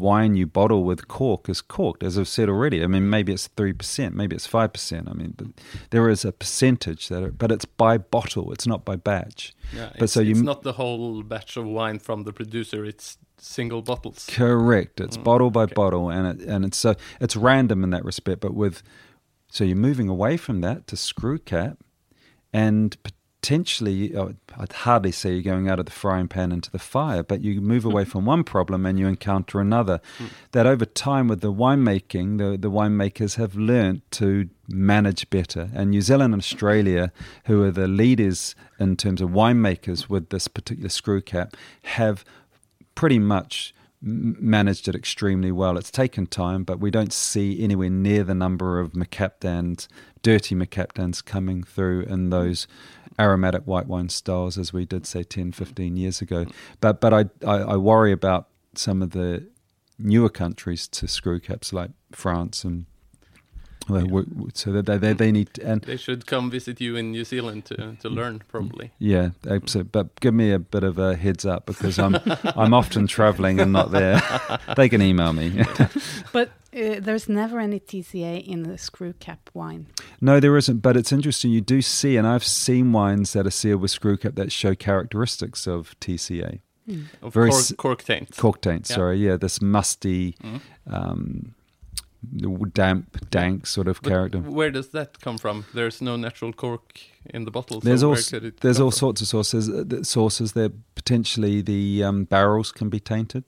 wine 0.00 0.36
you 0.36 0.46
bottle 0.46 0.84
with 0.84 1.08
cork 1.08 1.48
is 1.48 1.60
corked, 1.60 2.02
as 2.02 2.18
I've 2.18 2.28
said 2.28 2.48
already. 2.48 2.82
I 2.82 2.86
mean, 2.86 3.10
maybe 3.10 3.32
it's 3.32 3.48
three 3.48 3.72
percent, 3.72 4.14
maybe 4.14 4.34
it's 4.36 4.46
five 4.46 4.72
percent. 4.72 5.08
I 5.08 5.12
mean, 5.12 5.54
there 5.90 6.08
is 6.08 6.24
a 6.24 6.32
percentage 6.32 7.08
that, 7.08 7.22
are, 7.22 7.30
but 7.30 7.52
it's 7.52 7.64
by 7.64 7.98
bottle. 7.98 8.52
It's 8.52 8.66
not 8.66 8.84
by 8.84 8.96
batch. 8.96 9.54
Yeah, 9.74 9.90
but 9.98 10.10
so 10.10 10.20
you, 10.20 10.32
it's 10.32 10.40
not 10.40 10.62
the 10.62 10.74
whole 10.74 11.22
batch 11.22 11.56
of 11.56 11.66
wine 11.66 11.98
from 11.98 12.24
the 12.24 12.32
producer. 12.32 12.84
It's 12.84 13.18
single 13.38 13.82
bottles. 13.82 14.26
Correct. 14.30 15.00
It's 15.00 15.16
mm, 15.16 15.24
bottle 15.24 15.50
by 15.50 15.64
okay. 15.64 15.74
bottle, 15.74 16.10
and 16.10 16.40
it 16.40 16.48
and 16.48 16.64
it's 16.64 16.78
so 16.78 16.94
it's 17.20 17.36
random 17.36 17.84
in 17.84 17.90
that 17.90 18.04
respect. 18.04 18.40
But 18.40 18.54
with 18.54 18.82
so 19.50 19.64
you're 19.64 19.76
moving 19.76 20.08
away 20.08 20.36
from 20.36 20.60
that 20.60 20.86
to 20.88 20.96
screw 20.96 21.38
cap, 21.38 21.78
and 22.52 22.96
potentially, 23.40 24.16
oh, 24.16 24.34
I'd 24.56 24.72
hardly 24.72 25.12
say 25.12 25.32
you're 25.32 25.42
going 25.42 25.68
out 25.68 25.78
of 25.78 25.86
the 25.86 25.92
frying 25.92 26.28
pan 26.28 26.50
into 26.50 26.70
the 26.70 26.78
fire, 26.78 27.22
but 27.22 27.40
you 27.40 27.60
move 27.60 27.84
away 27.84 28.02
mm-hmm. 28.02 28.10
from 28.10 28.26
one 28.26 28.44
problem 28.44 28.84
and 28.84 28.98
you 28.98 29.06
encounter 29.06 29.60
another. 29.60 30.00
Mm. 30.18 30.30
That 30.52 30.66
over 30.66 30.84
time, 30.84 31.28
with 31.28 31.40
the 31.40 31.52
winemaking, 31.52 32.38
the, 32.38 32.58
the 32.58 32.70
winemakers 32.70 33.36
have 33.36 33.54
learnt 33.54 34.02
to 34.12 34.48
manage 34.68 35.30
better. 35.30 35.70
And 35.72 35.90
New 35.90 36.02
Zealand 36.02 36.34
and 36.34 36.42
Australia, 36.42 37.12
who 37.44 37.62
are 37.62 37.70
the 37.70 37.88
leaders 37.88 38.54
in 38.78 38.96
terms 38.96 39.20
of 39.20 39.30
winemakers 39.30 40.08
with 40.08 40.30
this 40.30 40.48
particular 40.48 40.88
screw 40.88 41.20
cap, 41.20 41.56
have 41.82 42.24
pretty 42.94 43.18
much 43.18 43.72
managed 44.00 44.86
it 44.88 44.94
extremely 44.94 45.50
well. 45.50 45.76
It's 45.76 45.90
taken 45.90 46.26
time, 46.26 46.62
but 46.62 46.78
we 46.78 46.90
don't 46.90 47.12
see 47.12 47.62
anywhere 47.62 47.90
near 47.90 48.22
the 48.22 48.34
number 48.34 48.78
of 48.78 48.92
Mercaptans, 48.92 49.88
dirty 50.22 50.54
Mercaptans 50.54 51.24
coming 51.24 51.64
through 51.64 52.02
in 52.02 52.30
those 52.30 52.68
aromatic 53.18 53.62
white 53.64 53.86
wine 53.86 54.08
styles 54.08 54.58
as 54.58 54.72
we 54.72 54.84
did 54.84 55.06
say 55.06 55.22
10 55.22 55.52
15 55.52 55.96
years 55.96 56.20
ago 56.20 56.46
but 56.80 57.00
but 57.00 57.12
I, 57.12 57.24
I, 57.46 57.56
I 57.56 57.76
worry 57.76 58.12
about 58.12 58.48
some 58.74 59.02
of 59.02 59.10
the 59.10 59.46
newer 59.98 60.28
countries 60.28 60.86
to 60.88 61.08
screw 61.08 61.40
caps 61.40 61.72
like 61.72 61.90
France 62.12 62.64
and 62.64 62.86
yeah. 63.90 64.04
so 64.52 64.82
they, 64.82 64.98
they, 64.98 65.14
they 65.14 65.32
need 65.32 65.54
to, 65.54 65.66
and 65.66 65.80
they 65.82 65.96
should 65.96 66.26
come 66.26 66.50
visit 66.50 66.78
you 66.78 66.94
in 66.96 67.10
New 67.10 67.24
Zealand 67.24 67.64
to, 67.66 67.96
to 68.00 68.08
learn 68.08 68.42
probably 68.46 68.92
yeah 68.98 69.30
absolutely 69.48 69.90
but 69.90 70.20
give 70.20 70.34
me 70.34 70.52
a 70.52 70.58
bit 70.58 70.84
of 70.84 70.98
a 70.98 71.16
heads 71.16 71.46
up 71.46 71.66
because 71.66 71.98
I'm 71.98 72.16
I'm 72.44 72.74
often 72.74 73.06
traveling 73.06 73.60
and 73.60 73.72
not 73.72 73.90
there 73.90 74.20
they 74.76 74.88
can 74.88 75.00
email 75.00 75.32
me 75.32 75.64
but 76.32 76.50
uh, 76.76 77.00
there's 77.00 77.28
never 77.28 77.60
any 77.60 77.80
TCA 77.80 78.46
in 78.46 78.64
the 78.64 78.76
screw 78.76 79.14
cap 79.14 79.50
wine. 79.54 79.86
No, 80.20 80.40
there 80.40 80.56
isn't. 80.56 80.78
But 80.78 80.96
it's 80.96 81.12
interesting. 81.12 81.50
You 81.50 81.60
do 81.60 81.82
see, 81.82 82.16
and 82.16 82.26
I've 82.26 82.44
seen 82.44 82.92
wines 82.92 83.32
that 83.32 83.46
are 83.46 83.50
sealed 83.50 83.80
with 83.80 83.90
screw 83.90 84.16
cap 84.16 84.34
that 84.34 84.52
show 84.52 84.74
characteristics 84.74 85.66
of 85.66 85.98
TCA. 86.00 86.60
Mm. 86.88 87.04
Of 87.22 87.34
Very 87.34 87.50
cork, 87.50 87.76
cork 87.76 88.02
taint. 88.04 88.36
Cork 88.36 88.60
taint. 88.60 88.88
Yeah. 88.88 88.96
Sorry, 88.96 89.18
yeah, 89.18 89.36
this 89.36 89.60
musty. 89.60 90.36
Mm. 90.42 90.60
Um, 90.86 91.54
damp, 92.72 93.30
dank 93.30 93.66
sort 93.66 93.88
of 93.88 94.00
but 94.02 94.10
character. 94.10 94.38
Where 94.38 94.70
does 94.70 94.88
that 94.90 95.20
come 95.20 95.38
from? 95.38 95.66
There's 95.72 96.02
no 96.02 96.16
natural 96.16 96.52
cork 96.52 97.00
in 97.26 97.44
the 97.44 97.50
bottle. 97.50 97.80
There's 97.80 98.00
so 98.00 98.10
all 98.10 98.14
there's 98.60 98.80
all 98.80 98.90
from? 98.90 98.98
sorts 98.98 99.20
of 99.20 99.28
sources. 99.28 99.68
Uh, 99.68 100.02
sources 100.02 100.52
there 100.52 100.70
potentially 100.94 101.62
the 101.62 102.02
um, 102.02 102.24
barrels 102.24 102.72
can 102.72 102.88
be 102.88 103.00
tainted. 103.00 103.44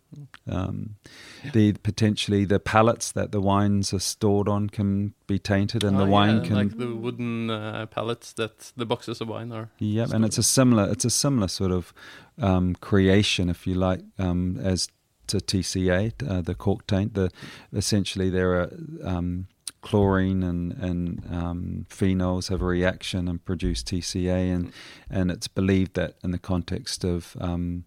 Um, 0.48 0.96
yeah. 1.44 1.50
The 1.52 1.72
potentially 1.72 2.44
the 2.44 2.61
pallets 2.61 3.12
that 3.12 3.33
the 3.33 3.40
wines 3.40 3.92
are 3.92 4.00
stored 4.00 4.48
on 4.48 4.68
can 4.70 5.14
be 5.26 5.38
tainted, 5.38 5.83
and 5.83 5.96
oh, 5.96 6.04
the 6.04 6.06
wine 6.06 6.38
yeah, 6.38 6.44
can 6.44 6.56
like 6.56 6.78
the 6.78 6.94
wooden 6.94 7.50
uh, 7.50 7.87
pallets 7.87 8.33
that 8.35 8.72
the 8.76 8.87
boxes 8.87 9.20
of 9.20 9.28
wine 9.28 9.52
are. 9.52 9.70
Yeah, 9.78 10.06
and 10.12 10.24
it's 10.24 10.38
a 10.38 10.42
similar 10.42 10.90
it's 10.90 11.04
a 11.04 11.11
similar 11.11 11.48
sort 11.48 11.72
of 11.72 11.92
um, 12.40 12.74
creation, 12.76 13.50
if 13.50 13.66
you 13.66 13.74
like, 13.74 14.00
um, 14.18 14.59
as 14.62 14.88
to 15.30 15.38
TCA, 15.38 16.12
uh, 16.28 16.40
the 16.40 16.54
cork 16.54 16.86
taint. 16.86 17.14
The 17.14 17.30
essentially 17.72 18.30
there 18.30 18.52
are 18.54 18.72
um, 19.04 19.46
chlorine 19.82 20.42
and 20.42 20.72
and 20.72 21.22
um, 21.30 21.86
phenols 21.88 22.48
have 22.48 22.62
a 22.62 22.66
reaction 22.66 23.28
and 23.28 23.44
produce 23.44 23.82
TCA, 23.82 24.54
and 24.54 24.72
and 25.08 25.30
it's 25.30 25.48
believed 25.48 25.94
that 25.94 26.14
in 26.22 26.30
the 26.30 26.38
context 26.38 27.04
of 27.04 27.36
um, 27.40 27.84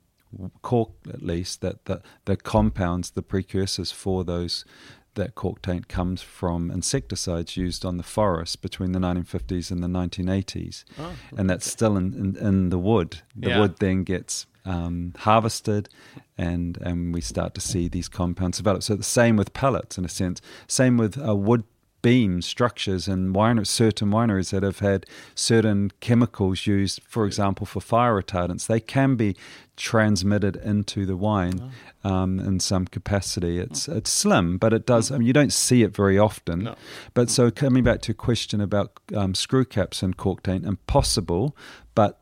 cork, 0.62 0.91
at 1.10 1.21
least, 1.21 1.62
that 1.62 1.86
the 1.86 2.01
the 2.25 2.36
compounds, 2.36 3.12
the 3.12 3.21
precursors 3.21 3.91
for 3.91 4.23
those 4.23 4.65
that 5.15 5.36
cork 5.36 5.62
taint 5.62 5.88
comes 5.88 6.23
from 6.23 6.71
insecticides 6.71 7.56
used 7.56 7.86
on 7.86 7.97
the 7.97 8.03
forest 8.03 8.63
between 8.63 8.93
the 8.93 8.99
1950s 8.99 9.69
and 9.69 9.84
the 9.84 9.88
1980s, 9.88 10.84
oh, 10.99 11.13
and 11.38 11.47
that's 11.47 11.69
still 11.69 11.97
in, 11.97 12.13
in, 12.13 12.36
in 12.36 12.69
the 12.69 12.79
wood. 12.79 13.21
The 13.36 13.49
yeah. 13.49 13.60
wood 13.60 13.77
then 13.79 14.03
gets 14.03 14.47
um, 14.65 15.13
harvested, 15.17 15.89
and 16.38 16.78
and 16.78 17.13
we 17.13 17.21
start 17.21 17.54
to 17.56 17.62
see 17.62 17.88
these 17.88 18.08
compounds 18.08 18.58
develop. 18.58 18.84
So 18.84 18.95
the 18.95 19.04
same 19.04 19.36
with 19.36 19.54
pellets, 19.54 19.97
in 19.97 20.06
a 20.06 20.10
sense. 20.10 20.41
Same 20.67 20.97
with 20.97 21.17
uh, 21.17 21.36
wood 21.36 21.63
beam 22.04 22.41
structures 22.41 23.08
and 23.08 23.34
wineries, 23.34 23.67
certain 23.67 24.10
wineries 24.10 24.52
that 24.52 24.62
have 24.62 24.80
had 24.80 25.06
certain 25.34 25.89
chemicals 26.02 26.67
used, 26.67 27.02
for 27.08 27.26
example, 27.26 27.65
for 27.65 27.80
fire 27.80 28.21
retardants. 28.21 28.67
They 28.67 28.82
can 28.82 29.15
be 29.15 29.36
transmitted 29.76 30.58
into 30.58 31.06
the 31.06 31.15
wine 31.15 31.71
oh. 32.04 32.10
um, 32.12 32.39
in 32.39 32.60
some 32.60 32.86
capacity. 32.86 33.58
It's 33.58 33.88
it's 33.88 34.12
slim, 34.12 34.58
but 34.58 34.73
it 34.73 34.86
does. 34.86 35.12
I 35.12 35.17
mean, 35.17 35.26
you 35.26 35.34
don't 35.34 35.54
see 35.54 35.82
it 35.82 35.95
very 35.95 36.19
often. 36.19 36.65
No. 36.65 36.76
But 37.15 37.32
so 37.32 37.49
coming 37.49 37.84
back 37.84 38.02
to 38.02 38.12
a 38.12 38.15
question 38.15 38.62
about 38.62 38.99
um, 39.15 39.34
screw 39.34 39.65
caps 39.65 40.04
and 40.04 40.15
cork 40.15 40.43
taint, 40.43 40.65
impossible, 40.65 41.56
but 41.95 42.19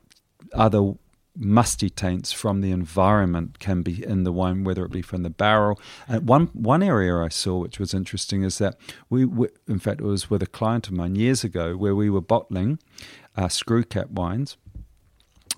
other 0.54 0.94
musty 1.36 1.90
taints 1.90 2.32
from 2.32 2.62
the 2.62 2.72
environment 2.72 3.60
can 3.60 3.82
be 3.82 4.04
in 4.04 4.24
the 4.24 4.32
wine, 4.32 4.64
whether 4.64 4.84
it 4.86 4.92
be 4.92 5.02
from 5.02 5.24
the 5.24 5.30
barrel. 5.30 5.80
And 6.08 6.28
one 6.28 6.48
one 6.54 6.84
area 6.84 7.18
I 7.18 7.30
saw 7.30 7.58
which 7.58 7.80
was 7.80 7.94
interesting 7.94 8.44
is 8.44 8.58
that 8.58 8.76
we, 9.10 9.26
we 9.26 9.48
in 9.68 9.80
fact, 9.80 10.02
it 10.02 10.06
was 10.06 10.30
with 10.30 10.44
a 10.44 10.48
client 10.48 10.88
of 10.88 10.94
mine 10.94 11.16
years 11.16 11.44
ago 11.44 11.76
where 11.76 11.96
we 11.96 12.10
were 12.10 12.22
bottling 12.22 12.80
uh, 13.36 13.48
screw 13.48 13.84
cap 13.84 14.10
wines. 14.10 14.58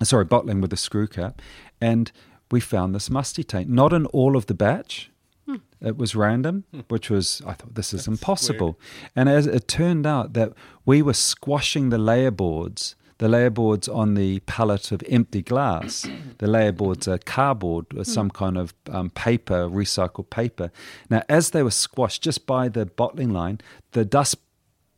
Sorry, 0.02 0.24
bottling 0.24 0.60
with 0.60 0.72
a 0.72 0.76
screw 0.76 1.06
cap, 1.06 1.40
and 1.80 2.10
we 2.50 2.60
found 2.60 2.94
this 2.94 3.10
musty 3.10 3.44
taint. 3.44 3.68
Not 3.68 3.92
in 3.92 4.06
all 4.06 4.36
of 4.36 4.46
the 4.46 4.54
batch. 4.54 5.10
Hmm. 5.46 5.56
It 5.80 5.96
was 5.96 6.16
random, 6.16 6.64
which 6.88 7.10
was 7.10 7.42
I 7.46 7.52
thought 7.54 7.74
this 7.74 7.92
is 7.92 8.06
That's 8.06 8.18
impossible. 8.18 8.78
And 9.14 9.28
as 9.28 9.46
it 9.46 9.68
turned 9.68 10.06
out 10.06 10.32
that 10.32 10.52
we 10.84 11.02
were 11.02 11.14
squashing 11.14 11.90
the 11.90 11.98
layer 11.98 12.30
boards, 12.30 12.96
the 13.18 13.28
layer 13.28 13.50
boards 13.50 13.88
on 13.88 14.14
the 14.14 14.40
pallet 14.40 14.92
of 14.92 15.02
empty 15.08 15.42
glass. 15.42 16.06
the 16.38 16.46
layer 16.46 16.72
boards 16.72 17.06
are 17.08 17.18
cardboard 17.18 17.86
or 17.96 18.04
some 18.04 18.30
kind 18.30 18.58
of 18.58 18.74
um, 18.90 19.10
paper, 19.10 19.68
recycled 19.68 20.30
paper. 20.30 20.70
Now, 21.10 21.22
as 21.28 21.50
they 21.50 21.62
were 21.62 21.70
squashed 21.70 22.22
just 22.22 22.46
by 22.46 22.68
the 22.68 22.86
bottling 22.86 23.32
line, 23.32 23.60
the 23.92 24.04
dust 24.04 24.36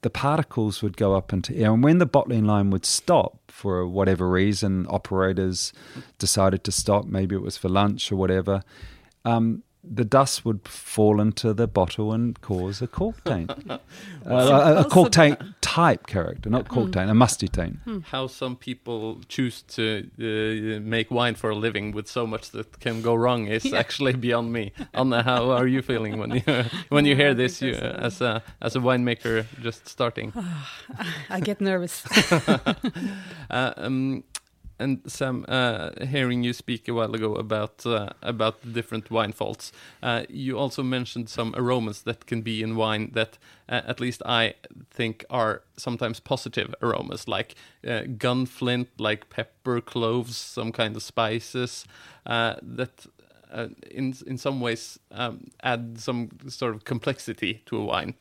the 0.03 0.11
particles 0.11 0.83
would 0.83 0.97
go 0.97 1.17
up 1.17 1.33
into 1.33 1.57
air. 1.57 1.73
And 1.73 1.83
when 1.83 1.99
the 1.99 2.07
bottling 2.07 2.45
line 2.45 2.71
would 2.71 2.85
stop 2.87 3.41
for 3.49 3.85
whatever 3.89 4.29
reason, 4.29 4.87
operators 4.89 5.73
decided 6.19 6.63
to 6.65 6.71
stop, 6.71 7.07
maybe 7.07 7.35
it 7.35 7.43
was 7.43 7.57
for 7.57 7.69
lunch 7.69 8.13
or 8.13 8.17
whatever, 8.17 8.63
um, 9.25 9.65
the 9.89 10.05
dust 10.05 10.45
would 10.45 10.67
fall 10.67 11.21
into 11.21 11.53
the 11.53 11.67
bottle 11.67 12.13
and 12.13 12.41
cause 12.41 12.83
a 12.83 12.87
cork 12.87 13.23
taint. 13.25 13.51
uh, 13.71 13.79
a, 14.27 14.81
a 14.81 14.85
cork 14.85 15.13
taint 15.13 15.39
type 15.61 16.07
character, 16.07 16.51
not 16.51 16.69
cork 16.69 16.93
taint, 16.93 17.11
a 17.11 17.15
musty 17.15 17.49
taint. 17.49 17.77
How 18.07 18.27
some 18.27 18.57
people 18.57 19.21
choose 19.29 19.63
to 19.63 20.09
uh, 20.19 20.81
make 20.81 21.11
wine 21.11 21.35
for 21.35 21.51
a 21.51 21.55
living 21.55 21.93
with 21.93 22.09
so 22.09 22.27
much 22.27 22.51
that 22.51 22.81
can 22.81 23.03
go 23.03 23.15
wrong 23.15 23.47
is 23.47 23.73
actually 23.73 24.15
beyond 24.15 24.53
me. 24.53 24.73
Anna, 24.95 25.23
how 25.23 25.51
are 25.51 25.67
you 25.67 25.83
feeling 25.83 26.19
when 26.19 26.31
you 26.31 26.43
when 26.89 27.05
you 27.05 27.15
hear 27.15 27.35
this? 27.35 27.63
You, 27.63 27.73
uh, 27.73 27.99
as 28.01 28.21
a 28.21 28.43
as 28.61 28.77
a 28.77 28.81
winemaker 28.81 29.47
just 29.61 29.89
starting. 29.89 30.33
I 31.31 31.41
get 31.41 31.61
nervous. 31.61 32.05
Uh, 33.49 33.73
um, 33.77 34.25
and 34.79 35.01
Sam, 35.07 35.45
uh, 35.49 35.91
hearing 36.05 36.45
you 36.45 36.53
speak 36.53 36.89
a 36.89 36.95
while 36.95 37.15
ago 37.15 37.35
about 37.35 37.87
uh, 37.87 38.11
about 38.23 38.61
the 38.63 38.69
different 38.69 39.11
wine 39.11 39.33
faults, 39.33 39.73
uh, 40.03 40.25
you 40.29 40.59
also 40.59 40.83
mentioned 40.83 41.29
some 41.29 41.55
aromas 41.57 42.03
that 42.03 42.27
can 42.27 42.43
be 42.43 42.63
in 42.63 42.77
wine 42.77 43.11
that, 43.15 43.39
uh, 43.69 43.81
at 43.87 44.01
least 44.01 44.23
I 44.27 44.55
think, 44.91 45.25
are 45.31 45.63
sometimes 45.77 46.21
positive 46.21 46.75
aromas, 46.83 47.27
like 47.27 47.55
uh, 47.87 48.03
gunflint, 48.19 48.89
like 48.99 49.31
pepper, 49.31 49.81
cloves, 49.81 50.37
some 50.37 50.73
kind 50.73 50.97
of 50.97 51.03
spices 51.03 51.85
uh, 52.27 52.57
that. 52.63 53.07
In 53.91 54.13
in 54.27 54.39
some 54.39 54.61
ways, 54.61 54.99
um, 55.13 55.53
add 55.63 55.99
some 56.01 56.31
sort 56.49 56.75
of 56.75 56.85
complexity 56.85 57.63
to 57.67 57.79
a 57.79 57.85
wine. 57.85 58.15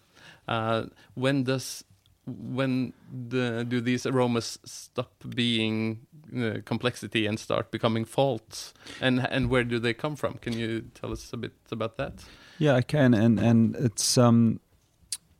When 1.15 1.43
does 1.43 1.83
when 2.27 2.93
the, 3.27 3.65
do 3.67 3.79
these 3.79 4.05
aromas 4.05 4.57
stop 4.65 5.11
being 5.35 5.99
uh, 6.35 6.57
complexity 6.65 7.27
and 7.27 7.39
start 7.39 7.69
becoming 7.71 8.03
faults 8.03 8.73
and 8.99 9.19
and 9.29 9.49
where 9.49 9.63
do 9.63 9.77
they 9.79 9.93
come 9.93 10.15
from 10.15 10.33
can 10.35 10.53
you 10.53 10.81
tell 10.93 11.11
us 11.11 11.31
a 11.33 11.37
bit 11.37 11.53
about 11.71 11.97
that 11.97 12.23
Yeah, 12.57 12.75
I 12.75 12.81
can, 12.81 13.13
and 13.13 13.39
and 13.39 13.75
it's 13.75 14.17
um, 14.17 14.59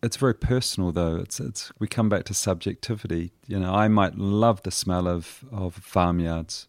it's 0.03 0.17
very 0.17 0.33
personal 0.33 0.91
though. 0.91 1.15
It's 1.15 1.39
it's 1.39 1.71
we 1.79 1.87
come 1.87 2.09
back 2.09 2.25
to 2.25 2.33
subjectivity. 2.33 3.31
You 3.47 3.59
know, 3.59 3.73
I 3.73 3.87
might 3.87 4.17
love 4.17 4.63
the 4.63 4.71
smell 4.71 5.07
of 5.07 5.45
of 5.51 5.75
farmyards 5.75 6.67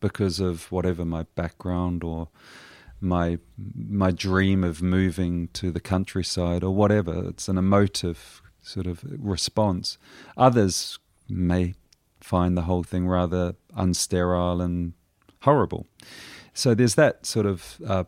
because 0.00 0.40
of 0.40 0.72
whatever 0.72 1.04
my 1.04 1.24
background 1.34 2.02
or 2.02 2.28
my 3.00 3.38
my 3.74 4.10
dream 4.10 4.64
of 4.64 4.80
moving 4.80 5.48
to 5.48 5.70
the 5.70 5.80
countryside 5.80 6.64
or 6.64 6.74
whatever. 6.74 7.28
It's 7.28 7.48
an 7.48 7.58
emotive 7.58 8.40
sort 8.64 8.86
of 8.86 9.04
response. 9.04 9.98
Others 10.36 10.98
may 11.28 11.74
find 12.20 12.56
the 12.56 12.62
whole 12.62 12.82
thing 12.82 13.06
rather 13.06 13.54
unsterile 13.76 14.62
and 14.62 14.94
horrible. 15.42 15.86
So 16.54 16.74
there's 16.74 16.94
that 16.94 17.26
sort 17.26 17.46
of 17.46 17.78
uh, 17.86 18.04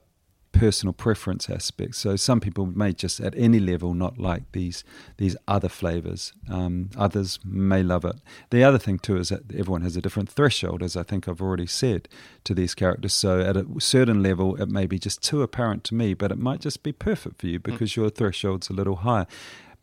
personal 0.59 0.93
preference 0.93 1.51
aspect. 1.51 1.95
So 1.97 2.17
some 2.17 2.41
people 2.41 2.67
may 2.67 2.93
just 2.93 3.21
at 3.21 3.35
any 3.37 3.61
level 3.61 3.95
not 3.95 4.19
like 4.19 4.51
these 4.53 4.85
these 5.19 5.37
other 5.47 5.69
flavors. 5.69 6.33
Um, 6.49 6.91
others 6.97 7.39
may 7.45 7.83
love 7.83 8.05
it. 8.05 8.17
The 8.51 8.65
other 8.65 8.79
thing 8.79 8.99
too 8.99 9.17
is 9.19 9.29
that 9.29 9.43
everyone 9.53 9.83
has 9.83 9.97
a 9.97 10.01
different 10.01 10.31
threshold, 10.31 10.83
as 10.83 10.97
I 10.97 11.03
think 11.03 11.29
I've 11.29 11.43
already 11.43 11.67
said, 11.67 12.09
to 12.45 12.55
these 12.55 12.75
characters. 12.75 13.13
So 13.13 13.41
at 13.41 13.57
a 13.57 13.67
certain 13.79 14.23
level, 14.23 14.57
it 14.57 14.69
may 14.69 14.87
be 14.87 14.99
just 14.99 15.23
too 15.23 15.43
apparent 15.43 15.85
to 15.85 15.95
me, 15.95 16.15
but 16.15 16.33
it 16.33 16.39
might 16.39 16.61
just 16.61 16.83
be 16.83 16.93
perfect 16.93 17.41
for 17.41 17.47
you 17.47 17.59
because 17.59 17.97
your 17.97 18.11
threshold's 18.11 18.71
a 18.71 18.73
little 18.73 18.97
higher. 18.97 19.27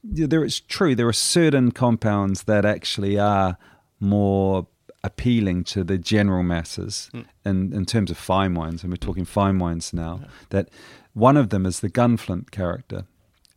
Yeah, 0.04 0.28
There, 0.28 0.44
it's 0.44 0.60
true. 0.60 0.96
There 0.96 1.08
are 1.08 1.14
certain 1.14 1.72
compounds 1.72 2.44
that 2.44 2.66
actually 2.66 3.18
are 3.18 3.58
more 4.00 4.68
appealing 5.04 5.64
to 5.66 5.84
the 5.84 5.98
general 5.98 6.44
masses 6.44 7.10
in, 7.46 7.74
in 7.74 7.86
terms 7.86 8.10
of 8.10 8.18
fine 8.18 8.54
wines, 8.54 8.84
and 8.84 8.92
we're 8.92 8.98
talking 8.98 9.26
fine 9.26 9.60
wines 9.60 9.94
now, 9.94 10.22
that 10.50 10.70
one 11.14 11.38
of 11.38 11.50
them 11.50 11.66
is 11.66 11.82
the 11.82 11.90
gunflint 11.90 12.52
character. 12.52 13.06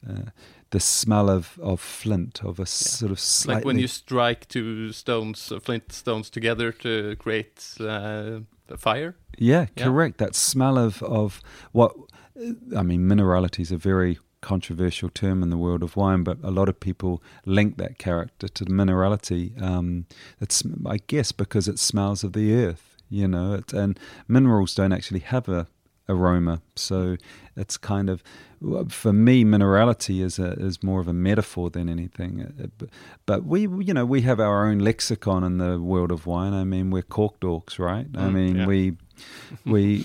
Uh, 0.09 0.31
the 0.71 0.81
smell 0.81 1.31
of, 1.31 1.59
of 1.63 1.81
flint, 1.81 2.43
of 2.45 2.59
a 2.59 2.67
sort 2.67 3.13
of 3.13 3.21
slightly... 3.21 3.59
like 3.61 3.65
when 3.65 3.79
you 3.79 3.87
strike 3.87 4.49
two 4.49 4.93
stones 4.93 5.53
uh, 5.53 5.61
flint 5.61 5.93
stones 5.93 6.29
together 6.29 6.73
to 6.73 7.15
create 7.17 7.75
uh, 7.81 8.41
a 8.69 8.77
fire 8.77 9.15
Yeah, 9.39 9.67
Yeah. 9.77 9.85
correct. 9.85 10.19
That 10.19 10.35
smell 10.35 10.77
of, 10.77 11.03
of 11.03 11.41
what, 11.73 11.95
I 12.77 12.83
mean, 12.83 13.09
minerality 13.09 13.61
is 13.61 13.73
a 13.73 13.77
very 13.77 14.19
controversial 14.53 15.09
term 15.23 15.43
in 15.43 15.51
the 15.51 15.57
world 15.67 15.83
of 15.83 15.97
wine, 15.97 16.23
but 16.23 16.39
a 16.43 16.51
lot 16.59 16.69
of 16.69 16.77
people 16.89 17.13
link 17.45 17.77
that 17.79 17.99
character 17.99 18.47
to 18.49 18.65
the 18.65 18.71
minerality. 18.81 19.45
Um, 19.61 20.07
it's, 20.41 20.63
I 20.95 20.99
guess, 21.13 21.33
because 21.33 21.67
it 21.73 21.79
smells 21.79 22.25
of 22.25 22.33
the 22.33 22.55
earth, 22.65 22.85
you 23.11 23.27
know, 23.29 23.55
it, 23.59 23.73
and 23.73 23.99
minerals 24.29 24.75
don't 24.75 24.93
actually 24.93 25.21
have 25.35 25.49
a 25.49 25.67
aroma. 26.09 26.61
So 26.77 27.17
it's 27.57 27.77
kind 27.77 28.09
of, 28.09 28.23
for 29.03 29.13
me, 29.13 29.45
minerality 29.45 30.23
is 30.23 30.39
a, 30.39 30.53
is 30.69 30.81
more 30.83 31.01
of 31.01 31.09
a 31.09 31.13
metaphor 31.13 31.69
than 31.71 31.89
anything. 31.89 32.33
Uh, 32.43 32.67
but- 32.79 32.91
But 33.27 33.41
we, 33.53 33.61
you 33.89 33.93
know, 33.97 34.07
we 34.15 34.21
have 34.23 34.39
our 34.49 34.69
own 34.69 34.79
lexicon 34.79 35.43
in 35.43 35.59
the 35.59 35.81
world 35.81 36.13
of 36.13 36.27
wine. 36.27 36.55
I 36.63 36.65
mean, 36.65 36.91
we're 36.93 37.03
cork 37.19 37.35
dorks, 37.41 37.79
right? 37.91 38.07
I 38.15 38.27
Mm, 38.29 38.33
mean, 38.39 38.57
yeah. 38.57 38.67
we, 38.71 38.79
we, 39.65 39.97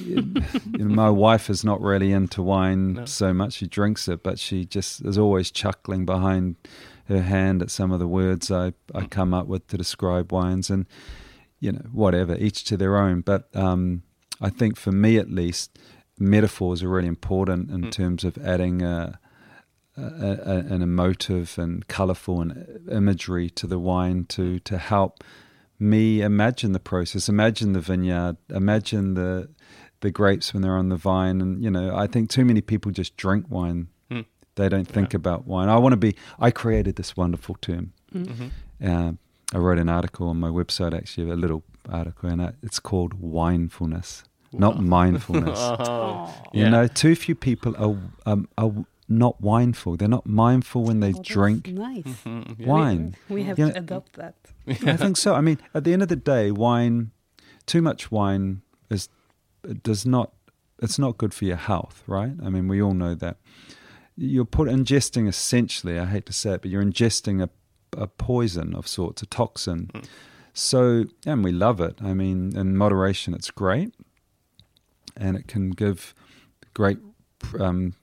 you 0.73 0.85
know, 0.85 0.85
my 0.95 1.09
wife 1.09 1.49
is 1.49 1.63
not 1.63 1.81
really 1.81 2.11
into 2.11 2.41
wine 2.41 2.93
No. 2.93 3.05
so 3.05 3.33
much. 3.33 3.53
She 3.53 3.67
drinks 3.67 4.07
it, 4.07 4.23
but 4.23 4.39
she 4.39 4.65
just 4.65 5.05
is 5.05 5.17
always 5.17 5.51
chuckling 5.51 6.05
behind 6.05 6.55
her 7.07 7.21
hand 7.21 7.61
at 7.61 7.71
some 7.71 7.91
of 7.91 7.99
the 7.99 8.07
words 8.07 8.51
I, 8.51 8.73
I 8.95 9.05
come 9.05 9.33
up 9.33 9.47
with 9.47 9.67
to 9.67 9.77
describe 9.77 10.31
wines. 10.31 10.69
And, 10.69 10.85
you 11.59 11.71
know, 11.71 11.85
whatever, 11.91 12.35
each 12.37 12.63
to 12.65 12.77
their 12.77 12.97
own. 12.97 13.21
But 13.21 13.49
um, 13.55 14.03
I 14.39 14.49
think 14.49 14.77
for 14.77 14.91
me 14.91 15.17
at 15.17 15.29
least, 15.29 15.77
metaphors 16.17 16.81
are 16.83 16.89
really 16.89 17.07
important 17.07 17.69
in 17.69 17.81
Mm. 17.85 17.91
terms 17.91 18.23
of 18.23 18.37
adding 18.37 18.81
a, 18.81 19.19
a, 19.97 20.01
a, 20.03 20.57
an 20.73 20.81
emotive 20.81 21.57
and 21.57 21.87
colourful 21.87 22.41
and 22.41 22.89
imagery 22.91 23.49
to 23.51 23.67
the 23.67 23.77
wine 23.79 24.25
to 24.29 24.59
to 24.59 24.77
help 24.77 25.23
me 25.81 26.21
imagine 26.21 26.71
the 26.71 26.79
process, 26.79 27.27
imagine 27.27 27.73
the 27.73 27.79
vineyard, 27.81 28.37
imagine 28.49 29.15
the 29.15 29.49
the 30.01 30.11
grapes 30.11 30.53
when 30.53 30.61
they're 30.63 30.77
on 30.77 30.89
the 30.89 30.95
vine, 30.95 31.41
and 31.41 31.63
you 31.63 31.69
know, 31.69 31.95
I 31.95 32.07
think 32.07 32.29
too 32.29 32.45
many 32.45 32.61
people 32.61 32.91
just 32.91 33.17
drink 33.17 33.45
wine. 33.49 33.87
Hmm. 34.09 34.21
They 34.55 34.69
don't 34.69 34.87
think 34.87 35.13
about 35.13 35.45
wine. 35.45 35.69
I 35.69 35.77
want 35.77 35.93
to 35.93 35.97
be. 35.97 36.15
I 36.39 36.51
created 36.51 36.95
this 36.95 37.15
wonderful 37.17 37.55
term. 37.61 37.91
Mhm. 38.13 38.49
Uh, 38.83 39.11
I 39.53 39.57
wrote 39.57 39.79
an 39.79 39.89
article 39.89 40.27
on 40.29 40.39
my 40.39 40.47
website, 40.49 40.93
actually, 40.95 41.29
a 41.29 41.35
little 41.35 41.63
article, 41.89 42.29
and 42.29 42.53
it's 42.63 42.79
called 42.79 43.13
Winefulness, 43.21 44.23
not 44.53 44.81
mindfulness. 44.97 45.59
Oh, 45.59 46.33
You 46.53 46.63
yeah. 46.63 46.69
know, 46.69 46.87
too 46.87 47.15
few 47.15 47.35
people 47.35 47.75
are 47.77 47.95
um, 48.31 48.47
are 48.57 48.71
not 49.11 49.41
mindful. 49.41 49.97
They're 49.97 50.07
not 50.07 50.25
mindful 50.25 50.83
when 50.83 50.99
they 50.99 51.13
Oh, 51.13 51.21
drink 51.23 51.67
Nice. 51.67 52.05
Yeah. 52.25 52.43
wine. 52.67 53.15
We 53.29 53.43
have 53.43 53.59
Yeah. 53.59 53.71
to 53.71 53.77
adopt 53.79 54.13
that. 54.13 54.35
I 54.67 54.95
think 54.97 55.17
so. 55.17 55.33
I 55.35 55.41
mean, 55.41 55.59
at 55.73 55.83
the 55.83 55.93
end 55.93 56.01
of 56.01 56.07
the 56.07 56.15
day, 56.15 56.51
wine, 56.51 57.11
too 57.65 57.81
much 57.81 58.11
wine 58.11 58.61
is 58.89 59.09
it 59.63 59.83
does 59.83 60.05
not. 60.05 60.31
It's 60.81 60.97
not 60.97 61.17
good 61.19 61.33
for 61.33 61.45
your 61.45 61.57
health, 61.57 62.03
right? 62.07 62.33
I 62.43 62.49
mean, 62.49 62.67
we 62.67 62.81
all 62.81 62.95
know 62.95 63.13
that. 63.15 63.37
You're 64.15 64.45
put 64.45 64.67
ingesting 64.67 65.27
essentially. 65.27 65.99
I 65.99 66.05
hate 66.05 66.25
to 66.25 66.33
say 66.33 66.53
it, 66.53 66.61
but 66.61 66.71
you're 66.71 66.83
ingesting 66.83 67.41
a 67.43 67.49
a 67.97 68.07
poison 68.07 68.73
of 68.73 68.87
sorts, 68.87 69.21
a 69.21 69.25
toxin. 69.25 69.91
Mm. 69.93 70.05
So, 70.53 71.05
and 71.25 71.43
we 71.43 71.51
love 71.51 71.79
it. 71.81 72.01
I 72.01 72.13
mean, 72.13 72.55
in 72.57 72.75
moderation, 72.77 73.33
it's 73.33 73.51
great, 73.51 73.93
and 75.17 75.35
it 75.37 75.47
can 75.47 75.71
give 75.71 76.13
great 76.73 76.99
um, 77.59 77.93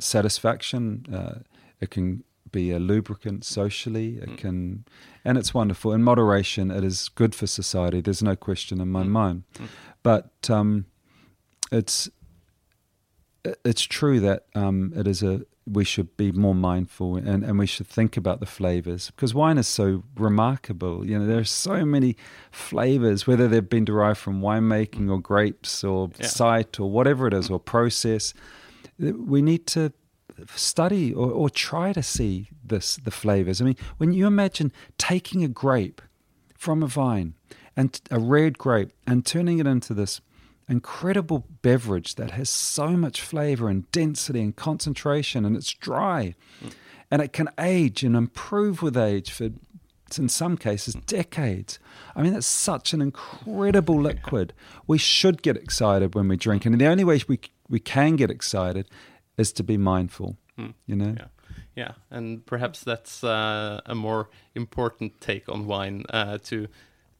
satisfaction. 0.00 1.06
Uh, 1.12 1.38
it 1.80 1.90
can 1.90 2.24
be 2.52 2.72
a 2.72 2.78
lubricant 2.80 3.44
socially. 3.44 4.16
It 4.18 4.30
Mm. 4.30 4.36
can, 4.38 4.84
and 5.24 5.38
it's 5.38 5.54
wonderful. 5.54 5.92
In 5.92 6.02
moderation, 6.02 6.70
it 6.70 6.82
is 6.84 7.08
good 7.14 7.34
for 7.34 7.46
society. 7.46 8.00
There's 8.00 8.22
no 8.22 8.34
question 8.36 8.80
in 8.80 8.88
my 8.88 9.04
Mm. 9.04 9.08
mind. 9.08 9.42
Mm. 9.54 9.66
But 10.02 10.50
um, 10.50 10.86
it's 11.70 12.08
it's 13.64 13.82
true 13.82 14.20
that 14.20 14.44
um, 14.54 14.92
it 14.94 15.06
is 15.06 15.22
a 15.22 15.40
we 15.66 15.84
should 15.84 16.16
be 16.16 16.32
more 16.32 16.54
mindful 16.54 17.16
and, 17.16 17.44
and 17.44 17.56
we 17.58 17.66
should 17.66 17.86
think 17.86 18.16
about 18.16 18.40
the 18.40 18.46
flavors 18.46 19.10
because 19.12 19.32
wine 19.34 19.56
is 19.56 19.68
so 19.68 20.02
remarkable. 20.16 21.06
You 21.06 21.18
know, 21.18 21.26
there 21.26 21.38
are 21.38 21.44
so 21.44 21.84
many 21.84 22.16
flavors, 22.50 23.26
whether 23.26 23.46
they've 23.46 23.68
been 23.68 23.84
derived 23.84 24.18
from 24.18 24.40
winemaking 24.40 25.08
or 25.10 25.20
grapes 25.20 25.84
or 25.84 26.10
Yeah. 26.18 26.26
site 26.26 26.80
or 26.80 26.90
whatever 26.90 27.26
it 27.28 27.34
is 27.34 27.50
or 27.50 27.60
process. 27.60 28.34
We 29.00 29.42
need 29.42 29.66
to 29.68 29.92
study 30.54 31.12
or, 31.12 31.30
or 31.30 31.50
try 31.50 31.92
to 31.92 32.02
see 32.02 32.48
this 32.64 32.96
the 32.96 33.10
flavors. 33.10 33.60
I 33.60 33.64
mean, 33.64 33.76
when 33.98 34.12
you 34.12 34.26
imagine 34.26 34.72
taking 34.98 35.44
a 35.44 35.48
grape 35.48 36.00
from 36.54 36.82
a 36.82 36.86
vine 36.86 37.34
and 37.76 38.00
a 38.10 38.18
red 38.18 38.58
grape 38.58 38.92
and 39.06 39.24
turning 39.24 39.58
it 39.58 39.66
into 39.66 39.94
this 39.94 40.20
incredible 40.68 41.46
beverage 41.62 42.14
that 42.14 42.30
has 42.30 42.48
so 42.48 42.90
much 42.90 43.20
flavor 43.20 43.68
and 43.68 43.90
density 43.90 44.40
and 44.40 44.54
concentration 44.54 45.44
and 45.44 45.56
it's 45.56 45.72
dry 45.72 46.34
mm. 46.62 46.72
and 47.10 47.20
it 47.20 47.32
can 47.32 47.48
age 47.58 48.04
and 48.04 48.14
improve 48.14 48.80
with 48.80 48.96
age 48.96 49.32
for 49.32 49.50
in 50.18 50.28
some 50.28 50.56
cases 50.56 50.94
decades. 51.06 51.78
I 52.16 52.22
mean, 52.22 52.32
that's 52.32 52.46
such 52.46 52.92
an 52.92 53.00
incredible 53.00 54.00
liquid. 54.00 54.52
We 54.86 54.98
should 54.98 55.42
get 55.42 55.56
excited 55.56 56.14
when 56.14 56.28
we 56.28 56.36
drink, 56.36 56.66
and 56.66 56.80
the 56.80 56.86
only 56.86 57.04
way 57.04 57.20
we 57.28 57.38
we 57.70 57.80
can 57.80 58.16
get 58.16 58.30
excited 58.30 58.88
is 59.38 59.52
to 59.54 59.62
be 59.62 59.78
mindful. 59.78 60.36
Mm. 60.58 60.74
You 60.86 60.96
know. 60.96 61.14
Yeah. 61.16 61.26
Yeah, 61.76 61.92
and 62.10 62.44
perhaps 62.44 62.82
that's 62.82 63.24
uh, 63.24 63.80
a 63.86 63.94
more 63.94 64.28
important 64.54 65.20
take 65.20 65.48
on 65.48 65.66
wine 65.66 66.04
uh, 66.10 66.38
to 66.44 66.66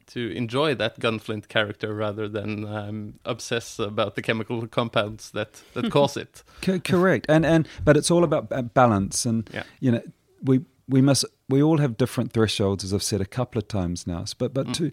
to 0.09 0.33
enjoy 0.33 0.75
that 0.75 0.99
gunflint 0.99 1.47
character 1.47 1.95
rather 1.95 2.29
than 2.29 2.67
um, 2.67 3.15
obsess 3.25 3.79
about 3.79 4.17
the 4.17 4.23
chemical 4.23 4.67
compounds 4.67 5.31
that 5.31 5.63
that 5.75 5.91
cause 5.93 6.17
it. 6.17 6.43
correct, 6.85 7.27
and 7.29 7.47
and 7.47 7.69
but 7.85 7.97
it's 7.97 8.11
all 8.11 8.25
about 8.25 8.75
balance, 8.75 9.25
and 9.25 9.49
yeah. 9.55 9.63
you 9.79 9.93
know 9.93 10.03
we 10.43 10.61
we 10.89 11.01
must 11.01 11.25
we 11.49 11.63
all 11.63 11.79
have 11.79 11.97
different 11.97 12.33
thresholds, 12.33 12.85
as 12.85 12.93
I've 12.93 13.03
said 13.03 13.21
a 13.21 13.27
couple 13.27 13.59
of 13.59 13.69
times 13.69 14.07
now. 14.07 14.25
But 14.37 14.53
but 14.53 14.67
mm. 14.67 14.75
to 14.75 14.93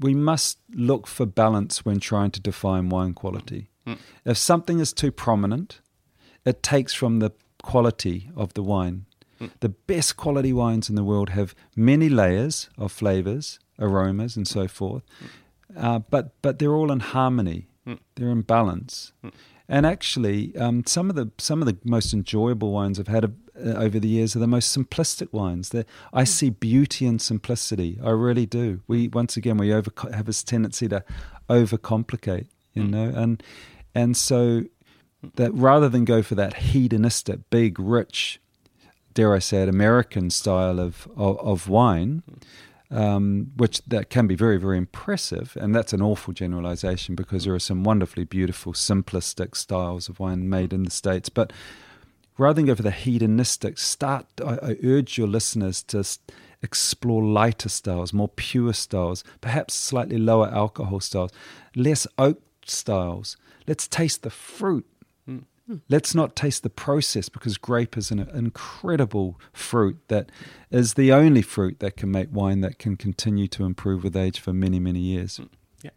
we 0.00 0.14
must 0.14 0.58
look 0.74 1.06
for 1.06 1.26
balance 1.26 1.84
when 1.84 2.00
trying 2.00 2.30
to 2.32 2.40
define 2.40 2.88
wine 2.88 3.14
quality. 3.14 3.70
Mm. 3.86 3.98
If 4.24 4.38
something 4.38 4.80
is 4.80 4.92
too 4.92 5.12
prominent, 5.12 5.80
it 6.44 6.62
takes 6.62 6.92
from 6.92 7.18
the 7.18 7.32
quality 7.62 8.30
of 8.36 8.54
the 8.54 8.62
wine. 8.62 9.06
Mm. 9.40 9.50
The 9.60 9.68
best 9.68 10.16
quality 10.16 10.52
wines 10.52 10.88
in 10.88 10.94
the 10.94 11.04
world 11.04 11.30
have 11.30 11.54
many 11.74 12.08
layers 12.08 12.68
of 12.78 12.92
flavors, 12.92 13.58
aromas, 13.78 14.36
and 14.36 14.46
so 14.48 14.66
forth. 14.68 15.02
Uh, 15.76 15.98
but 15.98 16.40
but 16.42 16.58
they're 16.58 16.74
all 16.74 16.90
in 16.92 17.00
harmony. 17.00 17.66
They're 18.16 18.30
in 18.30 18.42
balance. 18.42 19.12
And 19.68 19.84
actually, 19.84 20.56
um, 20.56 20.84
some 20.86 21.10
of 21.10 21.16
the 21.16 21.30
some 21.38 21.60
of 21.60 21.66
the 21.66 21.76
most 21.84 22.12
enjoyable 22.12 22.72
wines 22.72 23.00
I've 23.00 23.08
had 23.08 23.24
uh, 23.24 23.30
over 23.58 23.98
the 23.98 24.08
years 24.08 24.36
are 24.36 24.38
the 24.38 24.46
most 24.46 24.76
simplistic 24.76 25.32
wines. 25.32 25.70
They're, 25.70 25.84
I 26.12 26.22
hmm. 26.22 26.26
see 26.26 26.50
beauty 26.50 27.06
in 27.06 27.18
simplicity. 27.18 27.98
I 28.02 28.10
really 28.10 28.46
do. 28.46 28.80
We 28.86 29.08
once 29.08 29.36
again 29.36 29.56
we 29.56 29.72
over 29.72 29.92
have 30.12 30.26
this 30.26 30.42
tendency 30.42 30.88
to 30.88 31.04
overcomplicate, 31.48 32.46
you 32.74 32.84
mm. 32.84 32.90
know, 32.90 33.12
and 33.14 33.42
and 33.96 34.14
so 34.14 34.64
that 35.36 35.52
rather 35.54 35.88
than 35.88 36.04
go 36.04 36.22
for 36.22 36.34
that 36.34 36.54
hedonistic, 36.54 37.48
big, 37.48 37.80
rich, 37.80 38.38
dare 39.14 39.34
I 39.34 39.38
say 39.38 39.62
it, 39.62 39.68
American 39.68 40.28
style 40.30 40.78
of 40.78 41.08
of, 41.16 41.38
of 41.38 41.68
wine. 41.68 42.22
Um, 42.88 43.50
which 43.56 43.82
that 43.86 44.10
can 44.10 44.28
be 44.28 44.36
very, 44.36 44.58
very 44.58 44.78
impressive. 44.78 45.56
And 45.60 45.74
that's 45.74 45.92
an 45.92 46.00
awful 46.00 46.32
generalization 46.32 47.16
because 47.16 47.44
there 47.44 47.52
are 47.52 47.58
some 47.58 47.82
wonderfully 47.82 48.22
beautiful, 48.22 48.74
simplistic 48.74 49.56
styles 49.56 50.08
of 50.08 50.20
wine 50.20 50.48
made 50.48 50.72
in 50.72 50.84
the 50.84 50.92
States. 50.92 51.28
But 51.28 51.52
rather 52.38 52.54
than 52.54 52.66
go 52.66 52.76
for 52.76 52.84
the 52.84 52.92
hedonistic, 52.92 53.78
start, 53.78 54.26
I, 54.40 54.58
I 54.62 54.76
urge 54.84 55.18
your 55.18 55.26
listeners 55.26 55.82
to 55.82 56.04
explore 56.62 57.24
lighter 57.24 57.68
styles, 57.68 58.12
more 58.12 58.28
pure 58.28 58.72
styles, 58.72 59.24
perhaps 59.40 59.74
slightly 59.74 60.18
lower 60.18 60.46
alcohol 60.48 61.00
styles, 61.00 61.32
less 61.74 62.06
oak 62.18 62.40
styles. 62.64 63.36
Let's 63.66 63.88
taste 63.88 64.22
the 64.22 64.30
fruit 64.30 64.86
Let's 65.88 66.14
not 66.14 66.36
taste 66.36 66.62
the 66.62 66.70
process 66.70 67.28
because 67.28 67.58
grape 67.58 67.96
is 67.96 68.12
an 68.12 68.20
incredible 68.20 69.40
fruit 69.52 69.98
that 70.08 70.30
is 70.70 70.94
the 70.94 71.12
only 71.12 71.42
fruit 71.42 71.80
that 71.80 71.96
can 71.96 72.12
make 72.12 72.28
wine 72.30 72.60
that 72.60 72.78
can 72.78 72.96
continue 72.96 73.48
to 73.48 73.64
improve 73.64 74.04
with 74.04 74.16
age 74.16 74.38
for 74.38 74.52
many, 74.52 74.78
many 74.78 75.00
years. 75.00 75.38
Mm, 75.38 75.48
yeah. 75.82 75.90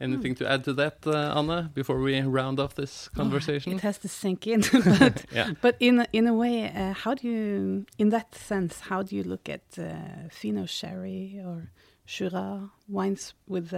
Anything 0.00 0.36
to 0.36 0.48
add 0.48 0.62
to 0.64 0.72
that, 0.74 0.98
uh, 1.04 1.34
Anne, 1.36 1.70
before 1.74 1.98
we 1.98 2.20
round 2.20 2.60
off 2.60 2.76
this 2.76 3.08
conversation? 3.08 3.72
Oh, 3.72 3.76
it 3.76 3.82
has 3.82 3.98
to 3.98 4.08
sink 4.08 4.46
in. 4.46 4.60
but, 5.00 5.24
yeah. 5.32 5.54
but 5.60 5.74
in, 5.80 6.06
in 6.12 6.28
a 6.28 6.34
way, 6.34 6.70
uh, 6.70 6.92
how 6.92 7.14
do 7.14 7.26
you, 7.26 7.86
in 7.98 8.10
that 8.10 8.32
sense, 8.36 8.78
how 8.78 9.02
do 9.02 9.16
you 9.16 9.24
look 9.24 9.48
at 9.48 9.64
uh, 9.76 10.28
Fino 10.30 10.66
Sherry 10.66 11.40
or 11.44 11.72
Shiraz 12.04 12.68
wines 12.86 13.34
with 13.48 13.74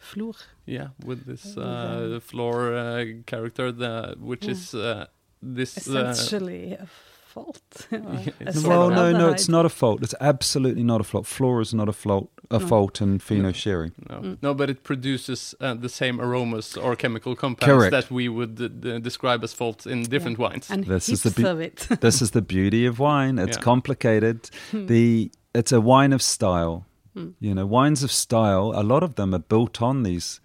Flor. 0.00 0.34
Yeah, 0.66 0.88
with 1.04 1.26
this 1.26 1.56
uh, 1.56 2.20
flor 2.22 2.74
uh, 2.74 3.04
character, 3.26 3.70
the, 3.70 4.16
which 4.18 4.46
yeah. 4.46 4.50
is 4.52 4.74
uh, 4.74 5.06
this 5.42 5.88
uh, 5.88 6.08
essentially 6.08 6.72
a 6.72 6.86
fault. 7.30 7.86
well, 7.90 8.90
no, 8.90 9.12
no, 9.12 9.30
it's 9.30 9.48
not 9.48 9.64
a 9.64 9.68
fault. 9.68 10.02
It's 10.02 10.14
absolutely 10.20 10.82
not 10.82 11.00
a 11.00 11.04
fault. 11.04 11.26
Flora 11.26 11.62
is 11.62 11.74
not 11.74 11.88
a 11.88 11.92
fault. 11.92 12.30
A 12.50 12.58
no. 12.58 12.66
fault 12.66 13.00
in 13.00 13.20
Fino 13.20 13.42
no. 13.42 13.52
Sherry. 13.52 13.92
No. 14.08 14.16
Mm. 14.16 14.38
no, 14.42 14.54
but 14.54 14.68
it 14.70 14.82
produces 14.82 15.54
uh, 15.60 15.74
the 15.74 15.88
same 15.88 16.20
aromas 16.20 16.76
or 16.76 16.96
chemical 16.96 17.36
compounds 17.36 17.72
Correct. 17.72 17.92
that 17.92 18.10
we 18.10 18.28
would 18.28 18.60
uh, 18.60 18.98
describe 18.98 19.44
as 19.44 19.52
faults 19.52 19.86
in 19.86 20.02
different 20.02 20.38
yeah. 20.38 20.48
wines. 20.48 20.70
And 20.70 20.84
this 20.84 21.08
is 21.08 21.22
the 21.22 21.48
of 21.48 21.60
it. 21.60 21.86
this 22.00 22.20
is 22.20 22.32
the 22.32 22.42
beauty 22.42 22.86
of 22.86 22.98
wine. 22.98 23.38
It's 23.38 23.56
yeah. 23.56 23.62
complicated. 23.62 24.50
Hmm. 24.72 24.86
the 24.86 25.30
it's 25.54 25.72
a 25.72 25.80
wine 25.80 26.12
of 26.12 26.22
style. 26.22 26.86
Mm. 27.16 27.34
You 27.40 27.54
know, 27.54 27.66
wines 27.66 28.02
of 28.02 28.12
style, 28.12 28.72
a 28.74 28.82
lot 28.82 29.02
of 29.02 29.14
them 29.14 29.34
are 29.34 29.40
built 29.48 29.82
on 29.82 30.02
these 30.02 30.40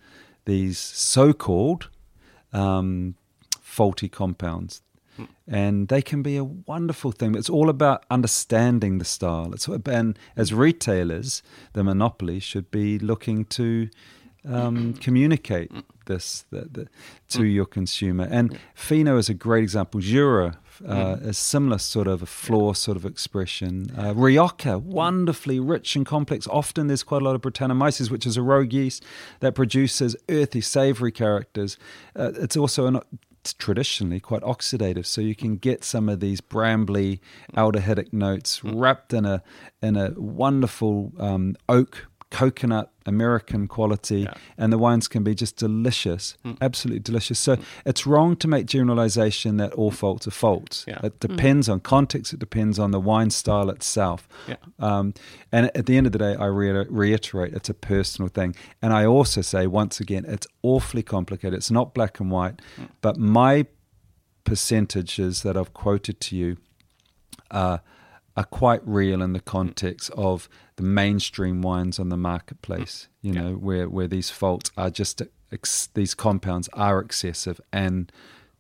these 0.46 0.78
so-called 0.78 1.90
um, 2.54 3.16
faulty 3.62 4.08
compounds. 4.10 4.82
Mm. 5.20 5.28
And 5.48 5.88
they 5.88 6.02
can 6.02 6.22
be 6.22 6.38
a 6.38 6.44
wonderful 6.44 7.12
thing. 7.12 7.36
It's 7.36 7.50
all 7.50 7.70
about 7.70 8.06
understanding 8.10 9.00
the 9.00 9.06
style. 9.06 9.54
It's 9.54 9.68
and 9.68 10.20
as 10.36 10.54
retailers, 10.54 11.44
the 11.74 11.84
monopoly 11.84 12.40
should 12.40 12.70
be 12.72 13.00
looking 13.00 13.46
to 13.46 13.90
um, 14.48 14.94
communicate 14.94 15.72
this 16.06 16.46
the, 16.52 16.68
the, 16.72 16.88
to 17.30 17.46
your 17.46 17.66
consumer. 17.66 18.28
And 18.30 18.60
Fino 18.76 19.18
is 19.18 19.30
a 19.30 19.34
great 19.34 19.64
example. 19.64 20.00
Jura 20.02 20.60
uh, 20.88 21.16
mm. 21.16 21.28
a 21.28 21.34
similar 21.34 21.78
sort 21.78 22.08
of 22.08 22.22
a 22.22 22.26
flor 22.26 22.76
sort 22.76 22.98
of 22.98 23.06
expression. 23.06 23.88
Uh, 23.98 24.14
Rioja, 24.14 24.78
wonderfully 24.78 25.60
rich 25.60 25.96
and 25.96 26.06
complex. 26.06 26.48
Often 26.48 26.88
there's 26.88 27.04
quite 27.04 27.22
a 27.22 27.26
lot 27.26 27.36
of 27.36 27.42
Brettanomyces, 27.42 28.10
which 28.10 28.26
is 28.26 28.38
a 28.38 28.42
rogue 28.42 28.74
yeast 28.74 29.04
that 29.40 29.56
produces 29.56 30.16
earthy, 30.30 30.62
savoury 30.62 31.12
characters. 31.12 31.78
Uh, 32.16 32.32
it's 32.36 32.58
also 32.58 32.88
an, 32.88 33.00
it's 33.42 33.54
traditionally 33.54 34.20
quite 34.20 34.42
oxidative, 34.42 35.06
so 35.06 35.22
you 35.22 35.36
can 35.36 35.58
get 35.58 35.84
some 35.84 36.10
of 36.10 36.20
these 36.20 36.42
brambly 36.42 37.20
aldehydic 37.56 38.12
notes 38.12 38.62
mm. 38.62 38.74
wrapped 38.76 39.14
in 39.14 39.26
a 39.26 39.44
in 39.84 39.96
a 39.96 40.14
wonderful 40.18 41.14
um, 41.20 41.56
oak 41.70 42.08
coconut 42.36 42.92
American 43.06 43.68
quality, 43.68 44.22
yeah. 44.22 44.34
and 44.58 44.74
the 44.74 44.78
wines 44.78 45.08
can 45.08 45.24
be 45.24 45.34
just 45.34 45.56
delicious, 45.56 46.36
mm. 46.44 46.58
absolutely 46.60 47.00
delicious. 47.00 47.40
So 47.40 47.56
mm. 47.56 47.64
it's 47.86 48.06
wrong 48.06 48.36
to 48.38 48.48
make 48.48 48.66
generalization 48.66 49.56
that 49.58 49.72
all 49.74 49.92
faults 49.92 50.28
are 50.28 50.32
faults. 50.32 50.84
Yeah. 50.86 51.00
It 51.02 51.20
depends 51.22 51.68
mm. 51.68 51.74
on 51.74 51.80
context. 51.80 52.34
It 52.34 52.40
depends 52.40 52.78
on 52.78 52.92
the 52.92 53.00
wine 53.00 53.30
style 53.30 53.70
itself. 53.70 54.28
Yeah. 54.48 54.58
Um, 54.80 55.14
and 55.52 55.72
at 55.76 55.86
the 55.86 55.96
end 55.96 56.08
of 56.08 56.12
the 56.12 56.20
day, 56.20 56.36
I 56.36 56.48
re- 56.48 56.86
reiterate, 56.90 57.54
it's 57.54 57.70
a 57.70 57.74
personal 57.74 58.28
thing. 58.28 58.54
And 58.82 58.92
I 58.92 59.06
also 59.06 59.42
say 59.42 59.66
once 59.68 60.02
again, 60.02 60.26
it's 60.28 60.48
awfully 60.62 61.04
complicated. 61.04 61.54
It's 61.54 61.72
not 61.72 61.94
black 61.94 62.20
and 62.20 62.30
white, 62.32 62.62
mm. 62.78 62.90
but 63.00 63.18
my 63.18 63.66
percentages 64.44 65.42
that 65.44 65.56
I've 65.56 65.74
quoted 65.74 66.20
to 66.20 66.36
you 66.36 66.58
are 67.50 67.82
are 68.38 68.44
quite 68.44 68.86
real 68.86 69.22
in 69.22 69.34
the 69.34 69.40
context 69.40 70.12
of 70.12 70.50
the 70.76 70.84
mainstream 70.84 71.62
wines 71.62 72.00
on 72.00 72.10
the 72.10 72.18
marketplace. 72.18 73.08
You 73.22 73.32
know, 73.32 73.54
where 73.54 73.90
where 73.90 74.08
these 74.08 74.30
faults 74.30 74.72
are 74.78 74.90
just 74.90 75.22
ex- 75.52 75.90
these 75.94 76.14
compounds 76.14 76.70
are 76.74 77.00
excessive, 77.00 77.60
and 77.72 78.12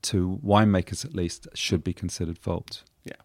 to 0.03 0.39
winemakers 0.43 1.05
at 1.05 1.13
least 1.13 1.47
should 1.53 1.84
be 1.84 1.93
considered 1.93 2.38
faults. 2.38 2.84
Yeah, 3.03 3.21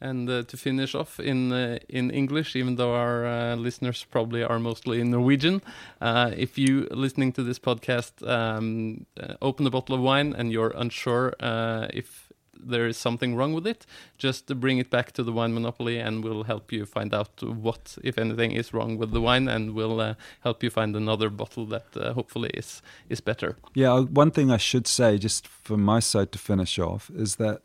and 0.00 0.28
uh, 0.28 0.42
to 0.44 0.56
finish 0.56 0.94
off 0.94 1.20
in 1.20 1.52
uh, 1.52 1.78
in 1.88 2.10
English, 2.10 2.56
even 2.56 2.76
though 2.76 2.94
our 2.94 3.26
uh, 3.26 3.56
listeners 3.56 4.04
probably 4.10 4.42
are 4.42 4.58
mostly 4.58 5.00
in 5.00 5.10
Norwegian, 5.10 5.60
uh, 6.00 6.32
if 6.36 6.58
you 6.58 6.88
listening 6.90 7.32
to 7.32 7.42
this 7.42 7.58
podcast 7.58 8.26
um, 8.26 9.06
uh, 9.20 9.34
open 9.42 9.66
a 9.66 9.70
bottle 9.70 9.94
of 9.94 10.00
wine 10.00 10.34
and 10.36 10.50
you're 10.50 10.72
unsure 10.76 11.34
uh, 11.40 11.88
if 11.92 12.27
there 12.68 12.86
is 12.86 12.96
something 12.96 13.34
wrong 13.34 13.52
with 13.54 13.66
it, 13.66 13.86
just 14.16 14.46
bring 14.60 14.78
it 14.78 14.90
back 14.90 15.12
to 15.12 15.22
the 15.22 15.32
wine 15.32 15.54
monopoly, 15.54 15.98
and 15.98 16.24
we'll 16.24 16.44
help 16.44 16.72
you 16.72 16.86
find 16.86 17.14
out 17.14 17.42
what, 17.42 17.98
if 18.02 18.18
anything, 18.18 18.52
is 18.52 18.72
wrong 18.72 18.98
with 18.98 19.12
the 19.12 19.20
wine, 19.20 19.48
and 19.48 19.74
we'll 19.74 20.00
uh, 20.00 20.14
help 20.40 20.62
you 20.62 20.70
find 20.70 20.96
another 20.96 21.30
bottle 21.30 21.66
that 21.66 21.86
uh, 21.96 22.12
hopefully 22.12 22.50
is 22.54 22.82
is 23.08 23.20
better. 23.20 23.56
Yeah, 23.74 23.92
uh, 23.92 24.02
one 24.02 24.30
thing 24.30 24.50
I 24.50 24.58
should 24.58 24.86
say, 24.86 25.18
just 25.18 25.48
from 25.48 25.82
my 25.82 26.00
side 26.00 26.30
to 26.32 26.38
finish 26.38 26.78
off, 26.78 27.10
is 27.14 27.36
that 27.36 27.62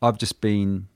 I've 0.00 0.18
just 0.18 0.40
been 0.40 0.88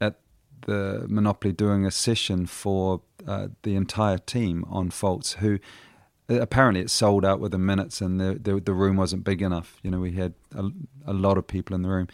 at 0.00 0.20
the 0.66 1.06
monopoly 1.08 1.52
doing 1.52 1.84
a 1.86 1.90
session 1.90 2.46
for 2.46 3.02
uh, 3.26 3.48
the 3.62 3.74
entire 3.74 4.18
team 4.18 4.64
on 4.68 4.90
faults 4.90 5.34
who 5.34 5.58
apparently 6.28 6.80
it 6.80 6.90
sold 6.90 7.24
out 7.24 7.40
within 7.40 7.64
minutes, 7.64 8.00
and 8.00 8.20
the, 8.20 8.38
the 8.40 8.60
the 8.60 8.72
room 8.72 8.96
wasn't 8.96 9.24
big 9.24 9.42
enough. 9.42 9.78
You 9.82 9.90
know, 9.90 10.00
we 10.00 10.12
had 10.12 10.34
a, 10.54 10.70
a 11.06 11.12
lot 11.12 11.38
of 11.38 11.46
people 11.46 11.74
in 11.74 11.82
the 11.82 11.88
room. 11.88 12.08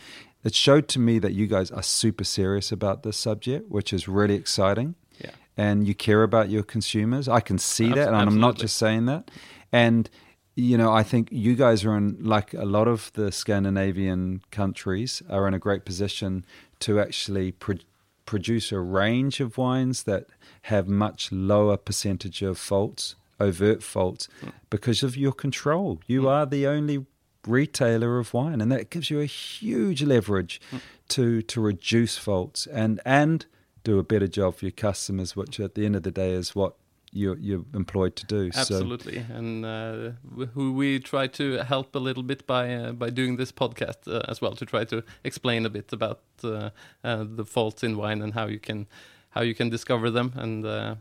It 0.45 0.55
showed 0.55 0.89
to 0.89 0.99
me 0.99 1.19
that 1.19 1.33
you 1.33 1.47
guys 1.47 1.71
are 1.71 1.83
super 1.83 2.25
serious 2.25 2.71
about 2.71 3.03
this 3.03 3.17
subject, 3.17 3.71
which 3.71 3.93
is 3.93 4.07
really 4.07 4.35
exciting. 4.35 4.95
Yeah. 5.19 5.31
And 5.57 5.87
you 5.89 5.95
care 5.95 6.23
about 6.23 6.51
your 6.51 6.63
consumers. 6.63 7.29
I 7.29 7.41
can 7.41 7.59
see 7.59 7.89
that, 7.89 8.09
and 8.09 8.17
I'm 8.17 8.39
not 8.39 8.57
just 8.57 8.77
saying 8.77 9.07
that. 9.07 9.31
And 9.73 10.11
you 10.57 10.79
know, 10.79 10.93
I 10.93 11.03
think 11.03 11.29
you 11.33 11.57
guys 11.57 11.85
are 11.85 11.97
in 11.97 12.17
like 12.21 12.55
a 12.55 12.65
lot 12.65 12.87
of 12.87 13.11
the 13.15 13.33
Scandinavian 13.33 14.43
countries 14.51 15.23
are 15.29 15.49
in 15.49 15.55
a 15.55 15.59
great 15.59 15.85
position 15.85 16.45
to 16.81 17.01
actually 17.01 17.53
pro- 17.53 17.79
produce 18.25 18.71
a 18.71 18.79
range 18.79 19.41
of 19.41 19.59
wines 19.59 20.05
that 20.05 20.27
have 20.63 20.87
much 20.87 21.33
lower 21.33 21.77
percentage 21.77 22.41
of 22.43 22.57
faults, 22.57 23.17
overt 23.41 23.83
faults, 23.83 24.29
hmm. 24.41 24.51
because 24.71 25.03
of 25.03 25.17
your 25.17 25.33
control. 25.33 26.01
You 26.07 26.23
hmm. 26.23 26.29
are 26.29 26.47
the 26.47 26.67
only 26.67 27.05
retailer 27.47 28.19
of 28.19 28.35
wine, 28.35 28.61
and 28.61 28.71
that 28.73 28.91
gives 28.91 29.11
you 29.11 29.21
a 29.21 29.27
huge 29.27 30.03
leverage 30.03 30.61
to 31.09 31.43
to 31.43 31.61
reduce 31.61 32.17
faults 32.17 32.67
and 32.67 33.01
and 33.05 33.47
do 33.83 33.99
a 33.99 34.03
better 34.03 34.27
job 34.27 34.57
for 34.57 34.65
your 34.65 34.73
customers, 34.73 35.37
which 35.37 35.61
at 35.61 35.75
the 35.75 35.85
end 35.85 35.95
of 35.95 36.03
the 36.03 36.11
day 36.11 36.33
is 36.33 36.55
what 36.55 36.75
you're 37.15 37.39
you're 37.39 37.65
employed 37.75 38.17
to 38.17 38.27
do. 38.27 38.51
So 38.51 38.61
Absolutely, 38.61 39.19
and 39.19 39.65
uh, 39.65 40.11
who 40.55 40.73
we 40.73 40.99
try 40.99 41.29
to 41.29 41.59
help 41.59 41.95
a 41.95 41.99
little 41.99 42.23
bit 42.23 42.47
by 42.47 42.75
uh, 42.75 42.93
by 42.93 43.11
doing 43.11 43.37
this 43.37 43.53
podcast 43.53 44.09
uh, 44.09 44.23
as 44.29 44.41
well 44.41 44.55
to 44.57 44.67
try 44.67 44.85
to 44.85 45.05
explain 45.23 45.65
a 45.65 45.71
bit 45.71 45.93
about 45.93 46.21
uh, 46.43 46.71
uh, 47.05 47.25
the 47.25 47.45
faults 47.45 47.83
in 47.85 47.97
wine 47.97 48.21
and 48.21 48.35
how 48.35 48.47
you 48.47 48.59
can 48.59 48.87
how 49.31 49.43
you 49.43 49.55
can 49.55 49.71
discover 49.71 50.11
them, 50.11 50.33
and 50.37 50.67
uh, 50.67 50.97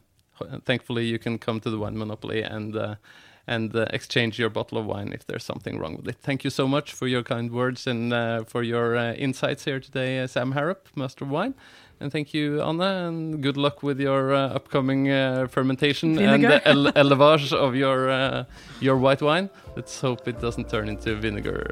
thankfully 0.65 1.05
you 1.05 1.19
can 1.19 1.37
come 1.37 1.59
to 1.59 1.69
the 1.69 1.77
Wine 1.77 1.97
Monopoly 1.97 2.43
and. 2.43 2.97
And 3.45 3.75
uh, 3.75 3.87
exchange 3.89 4.39
your 4.39 4.49
bottle 4.49 4.77
of 4.77 4.85
wine 4.85 5.11
if 5.11 5.25
there's 5.27 5.43
something 5.43 5.77
wrong 5.77 5.97
with 5.97 6.07
it. 6.07 6.15
Thank 6.21 6.45
you 6.45 6.49
so 6.49 6.65
much 6.65 6.93
for 6.93 7.07
your 7.07 7.23
kind 7.23 7.51
words 7.51 7.87
and 7.87 8.13
uh, 8.13 8.45
for 8.45 8.63
your 8.63 8.95
uh, 8.95 9.13
insights 9.13 9.65
here 9.65 9.81
today, 9.81 10.19
uh, 10.19 10.27
Sam 10.27 10.53
Harrop, 10.53 10.87
Master 10.95 11.25
of 11.25 11.31
Wine. 11.31 11.53
And 11.99 12.11
thank 12.11 12.33
you, 12.33 12.61
Anna, 12.61 13.07
and 13.07 13.41
good 13.41 13.55
luck 13.55 13.81
with 13.83 13.99
your 13.99 14.33
uh, 14.33 14.49
upcoming 14.49 15.09
uh, 15.09 15.47
fermentation 15.47 16.17
and 16.19 16.43
the 16.43 16.67
ele- 16.67 16.91
elevage 16.97 17.53
of 17.53 17.75
your 17.75 18.09
uh, 18.09 18.43
your 18.81 18.97
white 18.97 19.21
wine. 19.21 19.49
Let's 19.75 20.01
hope 20.01 20.27
it 20.27 20.41
doesn't 20.41 20.69
turn 20.69 20.89
into 20.89 21.15
vinegar. 21.15 21.65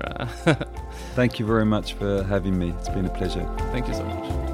Thank 1.15 1.39
you 1.39 1.45
very 1.45 1.65
much 1.65 1.95
for 1.95 2.23
having 2.23 2.57
me. 2.57 2.73
It's 2.79 2.89
been 2.89 3.05
a 3.05 3.09
pleasure. 3.09 3.45
thank 3.71 3.87
you 3.87 3.93
so 3.93 4.03
much. 4.03 4.51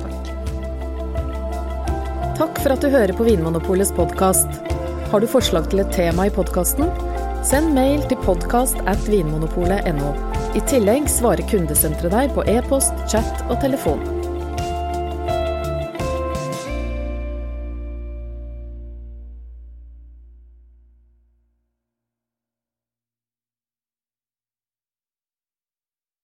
Takk 2.37 2.59
for 2.61 2.73
at 2.73 2.81
du 2.81 2.89
hører 2.89 3.13
på 3.13 3.23
Vinmonopolets 3.23 3.91
podkast. 3.91 4.86
Har 5.11 5.23
du 5.23 5.27
forslag 5.31 5.69
til 5.71 5.79
et 5.79 5.93
tema 5.95 6.25
i 6.27 6.31
podkasten? 6.35 6.89
Send 7.47 7.71
mail 7.77 8.01
til 8.09 8.19
podkast 8.25 8.81
at 8.91 9.07
vinmonopolet.no. 9.07 10.11
I 10.59 10.65
tillegg 10.67 11.07
svarer 11.07 11.47
kundesenteret 11.47 12.11
deg 12.11 12.35
på 12.35 12.43
e-post, 12.51 12.91
chat 13.07 13.47
og 13.47 13.55
telefon. 13.63 14.16